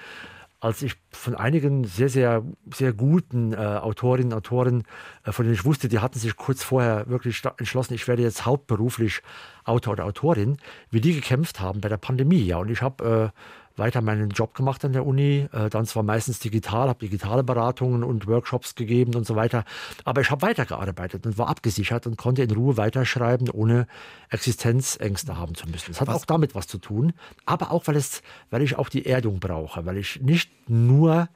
[0.64, 4.84] als ich von einigen sehr, sehr, sehr guten äh, Autorinnen und Autoren,
[5.22, 8.46] äh, von denen ich wusste, die hatten sich kurz vorher wirklich entschlossen, ich werde jetzt
[8.46, 9.20] hauptberuflich
[9.64, 10.56] Autor oder Autorin,
[10.90, 12.40] wie die gekämpft haben bei der Pandemie.
[12.40, 13.38] Ja, und ich habe äh,
[13.76, 18.04] weiter meinen Job gemacht an der Uni, äh, dann zwar meistens digital, habe digitale Beratungen
[18.04, 19.64] und Workshops gegeben und so weiter,
[20.04, 23.86] aber ich habe weitergearbeitet und war abgesichert und konnte in Ruhe weiterschreiben, ohne
[24.30, 25.92] Existenzängste haben zu müssen.
[25.92, 26.22] Das hat was?
[26.22, 27.12] auch damit was zu tun,
[27.46, 31.28] aber auch, weil, es, weil ich auch die Erdung brauche, weil ich nicht nur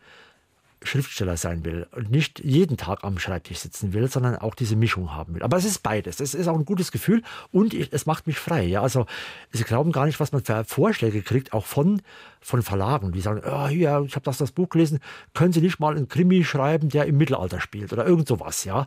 [0.82, 5.12] Schriftsteller sein will und nicht jeden Tag am Schreibtisch sitzen will, sondern auch diese Mischung
[5.12, 5.42] haben will.
[5.42, 6.20] Aber es ist beides.
[6.20, 8.64] Es ist auch ein gutes Gefühl und es macht mich frei.
[8.64, 8.82] Ja?
[8.82, 9.06] Also
[9.50, 12.02] Sie glauben gar nicht, was man für Vorschläge kriegt, auch von,
[12.40, 15.00] von Verlagen, die sagen, oh, hier, ich habe das, das Buch gelesen,
[15.34, 18.64] können Sie nicht mal einen Krimi schreiben, der im Mittelalter spielt oder irgend sowas.
[18.64, 18.86] Ja?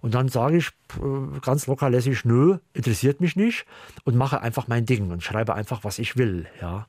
[0.00, 3.66] Und dann sage ich äh, ganz locker lässig, nö, interessiert mich nicht
[4.04, 6.46] und mache einfach mein Ding und schreibe einfach, was ich will.
[6.60, 6.86] Ja.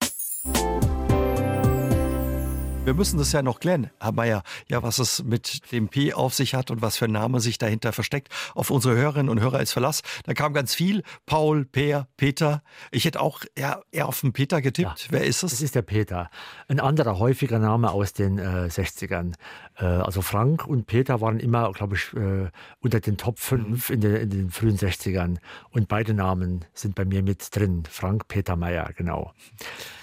[2.87, 6.33] Wir müssen das ja noch klären, Herr Mayer, ja, was es mit dem P auf
[6.33, 8.29] sich hat und was für ein Name sich dahinter versteckt.
[8.55, 10.03] Auf unsere Hörerinnen und Hörer ist Verlass.
[10.23, 11.03] Da kam ganz viel.
[11.25, 12.63] Paul, Peer, Peter.
[12.91, 15.03] Ich hätte auch eher, eher auf den Peter getippt.
[15.03, 15.51] Ja, Wer ist es?
[15.51, 16.29] Es ist der Peter.
[16.69, 19.33] Ein anderer häufiger Name aus den äh, 60ern.
[19.75, 23.93] Äh, also Frank und Peter waren immer, glaube ich, äh, unter den Top 5 mhm.
[23.95, 25.39] in, den, in den frühen 60ern.
[25.71, 27.83] Und beide Namen sind bei mir mit drin.
[27.89, 29.33] Frank, Peter Meyer, genau.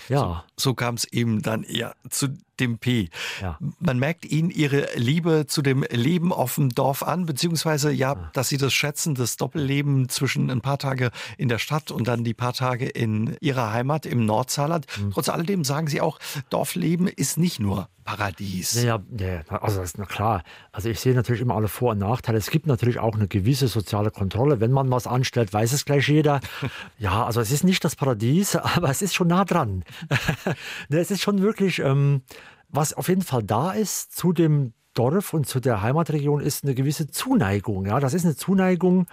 [0.08, 0.44] Ja.
[0.56, 2.28] So, so kam es eben dann eher zu
[2.60, 3.08] dem P.
[3.40, 3.58] Ja.
[3.80, 8.30] Man merkt Ihnen Ihre Liebe zu dem Leben auf dem Dorf an, beziehungsweise ja, ja,
[8.32, 12.24] dass Sie das schätzen, das Doppelleben zwischen ein paar Tage in der Stadt und dann
[12.24, 14.86] die paar Tage in Ihrer Heimat im Nordsaarland.
[14.98, 15.12] Mhm.
[15.12, 16.18] Trotz alledem sagen Sie auch,
[16.50, 18.82] Dorfleben ist nicht nur Paradies.
[18.82, 20.42] Ja, ja, also das ist na klar.
[20.72, 22.36] Also ich sehe natürlich immer alle Vor- und Nachteile.
[22.36, 24.60] Es gibt natürlich auch eine gewisse soziale Kontrolle.
[24.60, 26.40] Wenn man was anstellt, weiß es gleich jeder.
[26.98, 29.84] ja, also es ist nicht das Paradies, aber es ist schon nah dran.
[30.88, 32.22] Es ist schon wirklich, ähm,
[32.68, 36.74] was auf jeden Fall da ist zu dem Dorf und zu der Heimatregion ist eine
[36.74, 37.86] gewisse Zuneigung.
[37.86, 39.06] Ja, das ist eine Zuneigung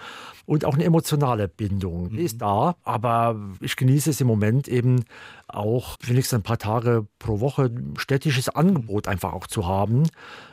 [0.46, 2.10] und auch eine emotionale Bindung.
[2.10, 2.26] Die mhm.
[2.26, 5.04] ist da, aber ich genieße es im Moment eben
[5.48, 10.04] auch wenigstens ein paar Tage pro Woche städtisches Angebot einfach auch zu haben.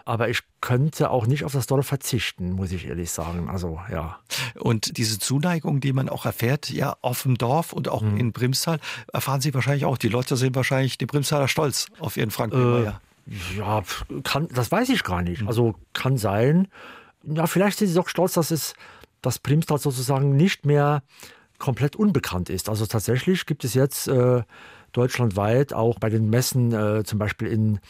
[0.05, 3.49] Aber ich könnte auch nicht auf das Dorf verzichten, muss ich ehrlich sagen.
[3.49, 4.19] Also ja.
[4.59, 8.17] Und diese Zuneigung, die man auch erfährt, ja, auf dem Dorf und auch mhm.
[8.17, 8.81] in Brimstal,
[9.13, 9.99] erfahren Sie wahrscheinlich auch.
[9.99, 13.01] Die Leute sind wahrscheinlich die Brimstaler stolz auf ihren Frank äh, ja,
[14.25, 15.47] kann, das weiß ich gar nicht.
[15.47, 16.69] Also kann sein.
[17.25, 18.75] Ja, vielleicht sind sie doch stolz, dass es
[19.23, 21.03] das Primstal sozusagen nicht mehr
[21.59, 22.69] komplett unbekannt ist.
[22.69, 24.43] Also tatsächlich gibt es jetzt äh,
[24.93, 27.81] deutschlandweit, auch bei den Messen, äh, zum Beispiel in,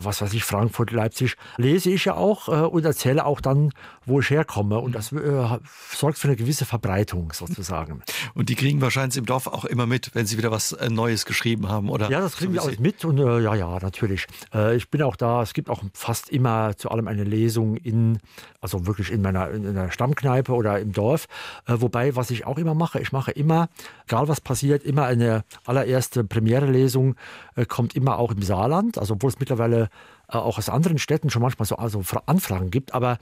[0.00, 3.72] was weiß ich, Frankfurt, Leipzig, lese ich ja auch äh, und erzähle auch dann,
[4.04, 4.78] wo ich herkomme.
[4.78, 5.58] Und das äh,
[5.92, 8.02] sorgt für eine gewisse Verbreitung sozusagen.
[8.34, 11.26] Und die kriegen wahrscheinlich im Dorf auch immer mit, wenn sie wieder was äh, Neues
[11.26, 12.10] geschrieben haben, oder?
[12.10, 14.26] Ja, das kriegen so wir auch mit und äh, ja, ja, natürlich.
[14.54, 18.18] Äh, ich bin auch da, es gibt auch fast immer zu allem eine Lesung in,
[18.60, 21.26] also wirklich in meiner in einer Stammkneipe oder im Dorf.
[21.66, 23.68] wobei, was ich auch immer mache, ich mache immer,
[24.06, 27.16] egal was passiert, immer eine allererste Premiere Premiere-Lesung
[27.56, 29.88] äh, kommt immer auch im Saarland, also obwohl es mittlerweile
[30.28, 32.94] äh, auch aus anderen Städten schon manchmal so also Anfragen gibt.
[32.94, 33.18] Aber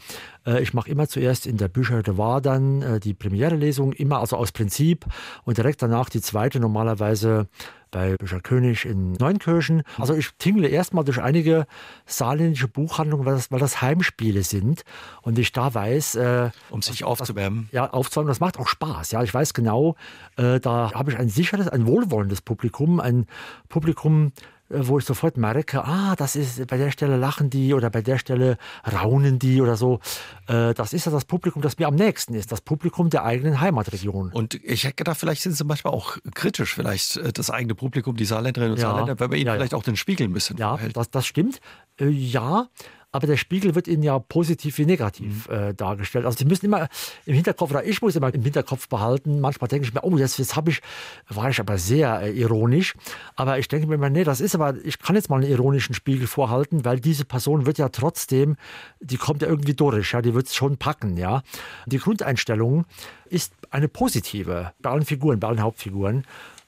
[0.46, 4.20] äh, ich mache immer zuerst in der Bücher de War dann äh, die Premiere-Lesung, immer
[4.20, 5.04] also aus Prinzip
[5.44, 7.48] und direkt danach die zweite normalerweise
[7.94, 9.84] bei Bücher König in Neunkirchen.
[9.98, 11.66] Also ich tingle erstmal durch einige
[12.06, 14.82] saarländische Buchhandlungen, weil das, weil das Heimspiele sind
[15.22, 16.16] und ich da weiß...
[16.16, 17.68] Äh, um sich aufzuwärmen.
[17.70, 19.12] Ja, aufzuwärmen, das macht auch Spaß.
[19.12, 19.94] Ja, ich weiß genau,
[20.36, 23.26] äh, da habe ich ein sicheres, ein wohlwollendes Publikum, ein
[23.68, 24.32] Publikum,
[24.76, 28.18] wo ich sofort merke, ah, das ist bei der Stelle lachen die oder bei der
[28.18, 28.58] Stelle
[28.90, 30.00] raunen die oder so.
[30.46, 33.60] Äh, das ist ja das Publikum, das mir am nächsten ist, das Publikum der eigenen
[33.60, 34.30] Heimatregion.
[34.32, 38.16] Und ich hätte gedacht, vielleicht sind sie manchmal auch kritisch, vielleicht äh, das eigene Publikum,
[38.16, 40.56] die Saarländerinnen und ja, Saarländer, weil man ihnen ja, vielleicht auch den Spiegel ein bisschen
[40.56, 41.60] Ja, das, das stimmt.
[42.00, 42.68] Ja,
[43.14, 45.54] aber der Spiegel wird ihnen ja positiv wie negativ mhm.
[45.54, 46.26] äh, dargestellt.
[46.26, 46.88] Also sie müssen immer
[47.26, 50.36] im Hinterkopf, oder ich muss immer im Hinterkopf behalten, manchmal denke ich mir, oh, jetzt,
[50.40, 50.80] jetzt habe ich,
[51.28, 52.94] war ich aber sehr äh, ironisch,
[53.36, 55.94] aber ich denke mir immer, nee, das ist aber, ich kann jetzt mal einen ironischen
[55.94, 58.56] Spiegel vorhalten, weil diese Person wird ja trotzdem,
[58.98, 61.44] die kommt ja irgendwie durch, ja, die wird es schon packen, ja.
[61.86, 62.84] Die Grundeinstellung
[63.26, 66.24] ist eine positive bei allen Figuren, bei allen Hauptfiguren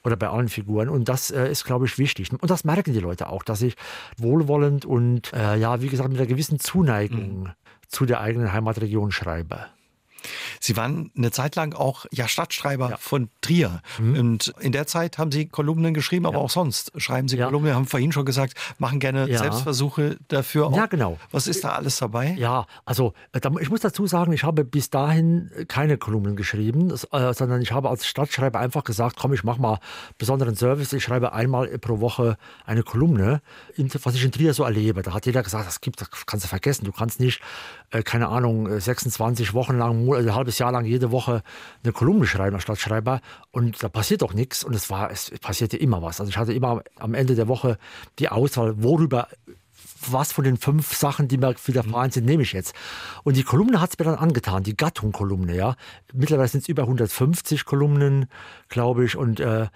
[0.07, 0.87] oder bei allen Figuren.
[0.89, 2.31] Und das äh, ist, glaube ich, wichtig.
[2.31, 3.75] Und das merken die Leute auch, dass ich
[4.17, 7.49] wohlwollend und äh, ja, wie gesagt, mit einer gewissen Zuneigung mhm.
[7.89, 9.65] zu der eigenen Heimatregion schreibe.
[10.59, 12.97] Sie waren eine Zeit lang auch ja, Stadtschreiber ja.
[12.97, 13.81] von Trier.
[13.99, 14.19] Mhm.
[14.19, 16.43] Und in der Zeit haben Sie Kolumnen geschrieben, aber ja.
[16.43, 20.67] auch sonst schreiben Sie Kolumnen, haben vorhin schon gesagt, machen gerne Selbstversuche dafür.
[20.67, 20.75] Auch.
[20.75, 21.17] Ja, genau.
[21.31, 22.35] Was ist da alles dabei?
[22.37, 27.33] Ja, also äh, ich muss dazu sagen, ich habe bis dahin keine Kolumnen geschrieben, äh,
[27.33, 29.79] sondern ich habe als Stadtschreiber einfach gesagt, komm, ich mache mal
[30.17, 30.93] besonderen Service.
[30.93, 33.41] Ich schreibe einmal pro Woche eine Kolumne,
[34.03, 35.01] was ich in Trier so erlebe.
[35.01, 36.85] Da hat jeder gesagt, das gibt, das kannst du vergessen.
[36.85, 37.41] Du kannst nicht,
[37.91, 41.43] äh, keine Ahnung, 26 Wochen lang ein halbes Jahr lang jede Woche
[41.83, 45.77] eine Kolumne schreiben als Stadtschreiber und da passiert doch nichts und es war, es passierte
[45.77, 46.19] immer was.
[46.19, 47.77] Also ich hatte immer am Ende der Woche
[48.19, 49.27] die Auswahl, worüber
[50.09, 52.73] was von den fünf Sachen, die mir widerfahren sind, nehme ich jetzt.
[53.23, 55.75] Und die Kolumne hat es mir dann angetan, die Gattung-Kolumne, ja.
[56.13, 58.27] Mittlerweile sind es über 150 Kolumnen,
[58.69, 59.15] glaube ich.
[59.15, 59.67] Und äh,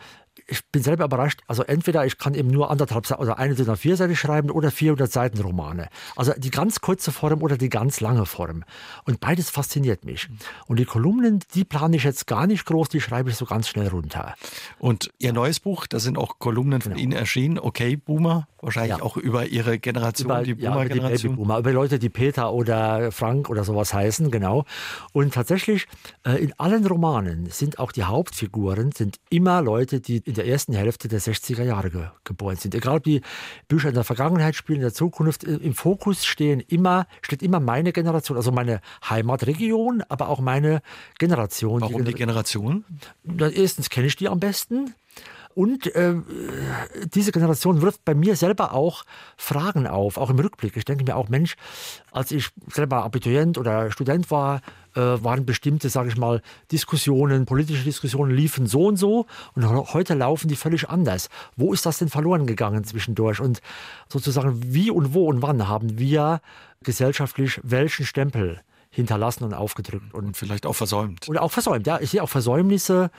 [0.52, 1.42] ich bin selber überrascht.
[1.48, 4.70] Also entweder ich kann eben nur anderthalb Seiten oder eine DIN vier Seite schreiben oder
[4.70, 5.88] 400 Seiten Romane.
[6.16, 8.64] Also die ganz kurze Form oder die ganz lange Form.
[9.06, 10.28] Und beides fasziniert mich.
[10.68, 13.70] Und die Kolumnen, die plane ich jetzt gar nicht groß, die schreibe ich so ganz
[13.70, 14.36] schnell runter.
[14.78, 17.02] Und Ihr neues Buch, da sind auch Kolumnen von genau.
[17.02, 17.58] Ihnen erschienen.
[17.58, 19.04] Okay, Boomer, wahrscheinlich ja.
[19.04, 21.38] auch über Ihre Generation, über, die Boomer-Generation.
[21.38, 24.66] Ja, über, über Leute, die Peter oder Frank oder sowas heißen, genau.
[25.14, 25.88] Und tatsächlich,
[26.26, 30.74] äh, in allen Romanen sind auch die Hauptfiguren sind immer Leute, die in der ersten
[30.74, 32.76] Hälfte der 60er Jahre ge geboren sind.
[32.76, 33.22] Egal ob die
[33.68, 37.92] Bücher in der Vergangenheit spielen, in der Zukunft, im Fokus stehen immer, steht immer meine
[37.92, 40.82] Generation, also meine Heimatregion, aber auch meine
[41.18, 41.82] Generation.
[41.82, 42.86] Warum die, Generation?
[43.38, 44.94] Erstens kenne ich die am besten.
[45.56, 46.16] Und äh,
[47.14, 49.04] diese Generation wirft bei mir selber auch
[49.38, 50.78] Fragen auf, auch im Rückblick.
[50.78, 51.56] Ich denke mir auch, Mensch,
[52.12, 54.62] als ich selber Abiturient oder Student war,
[54.96, 56.42] äh, waren bestimmte, sage ich mal,
[56.72, 59.26] Diskussionen, politische Diskussionen liefen so und so
[59.56, 61.30] und heute laufen die völlig anders.
[61.56, 63.40] Wo ist das denn verloren gegangen zwischendurch?
[63.40, 63.62] Und
[64.10, 66.42] sozusagen, wie und wo und wann haben wir
[66.84, 70.14] gesellschaftlich welchen Stempel hinterlassen und aufgedrückt?
[70.14, 71.30] Und vielleicht auch versäumt.
[71.30, 72.00] Oder auch versäumt, ja.
[72.00, 73.12] Ich sehe auch Versäumnisse.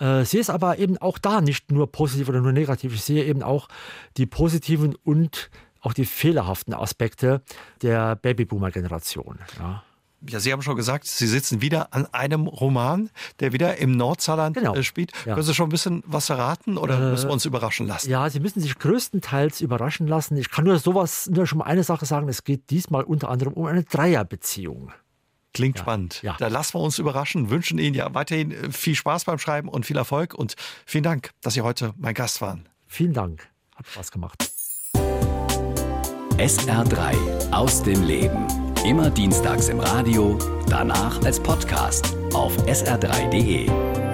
[0.00, 2.94] Äh, sehe es aber eben auch da nicht nur positiv oder nur negativ.
[2.94, 3.68] Ich sehe eben auch
[4.16, 7.42] die positiven und auch die fehlerhaften Aspekte
[7.82, 9.38] der Babyboomer-Generation.
[9.58, 9.82] Ja.
[10.28, 13.08] Ja, Sie haben schon gesagt, Sie sitzen wieder an einem Roman,
[13.40, 14.74] der wieder im Nordsaarland genau.
[14.74, 15.12] Äh, spielt.
[15.24, 15.32] Ja.
[15.32, 18.10] Können Sie schon ein bisschen was verraten oder äh, müssen wir uns überraschen lassen?
[18.10, 20.36] Ja, Sie müssen sich größtenteils überraschen lassen.
[20.36, 22.28] Ich kann nur sowas, nur schon mal eine Sache sagen.
[22.28, 24.92] Es geht diesmal unter anderem um eine Dreierbeziehung.
[25.52, 25.82] Klingt ja.
[25.82, 26.22] spannend.
[26.22, 26.36] Ja.
[26.38, 29.86] Da lassen wir uns überraschen, wünschen Ihnen ja weiterhin äh, viel Spaß beim Schreiben und
[29.86, 30.54] viel Erfolg und
[30.86, 32.68] vielen Dank, dass Sie heute mein Gast waren.
[32.86, 33.48] Vielen Dank.
[33.74, 34.50] Hat Spaß gemacht.
[36.36, 38.46] SR3 aus dem Leben.
[38.84, 40.38] Immer dienstags im Radio,
[40.68, 44.09] danach als Podcast auf sr3.de.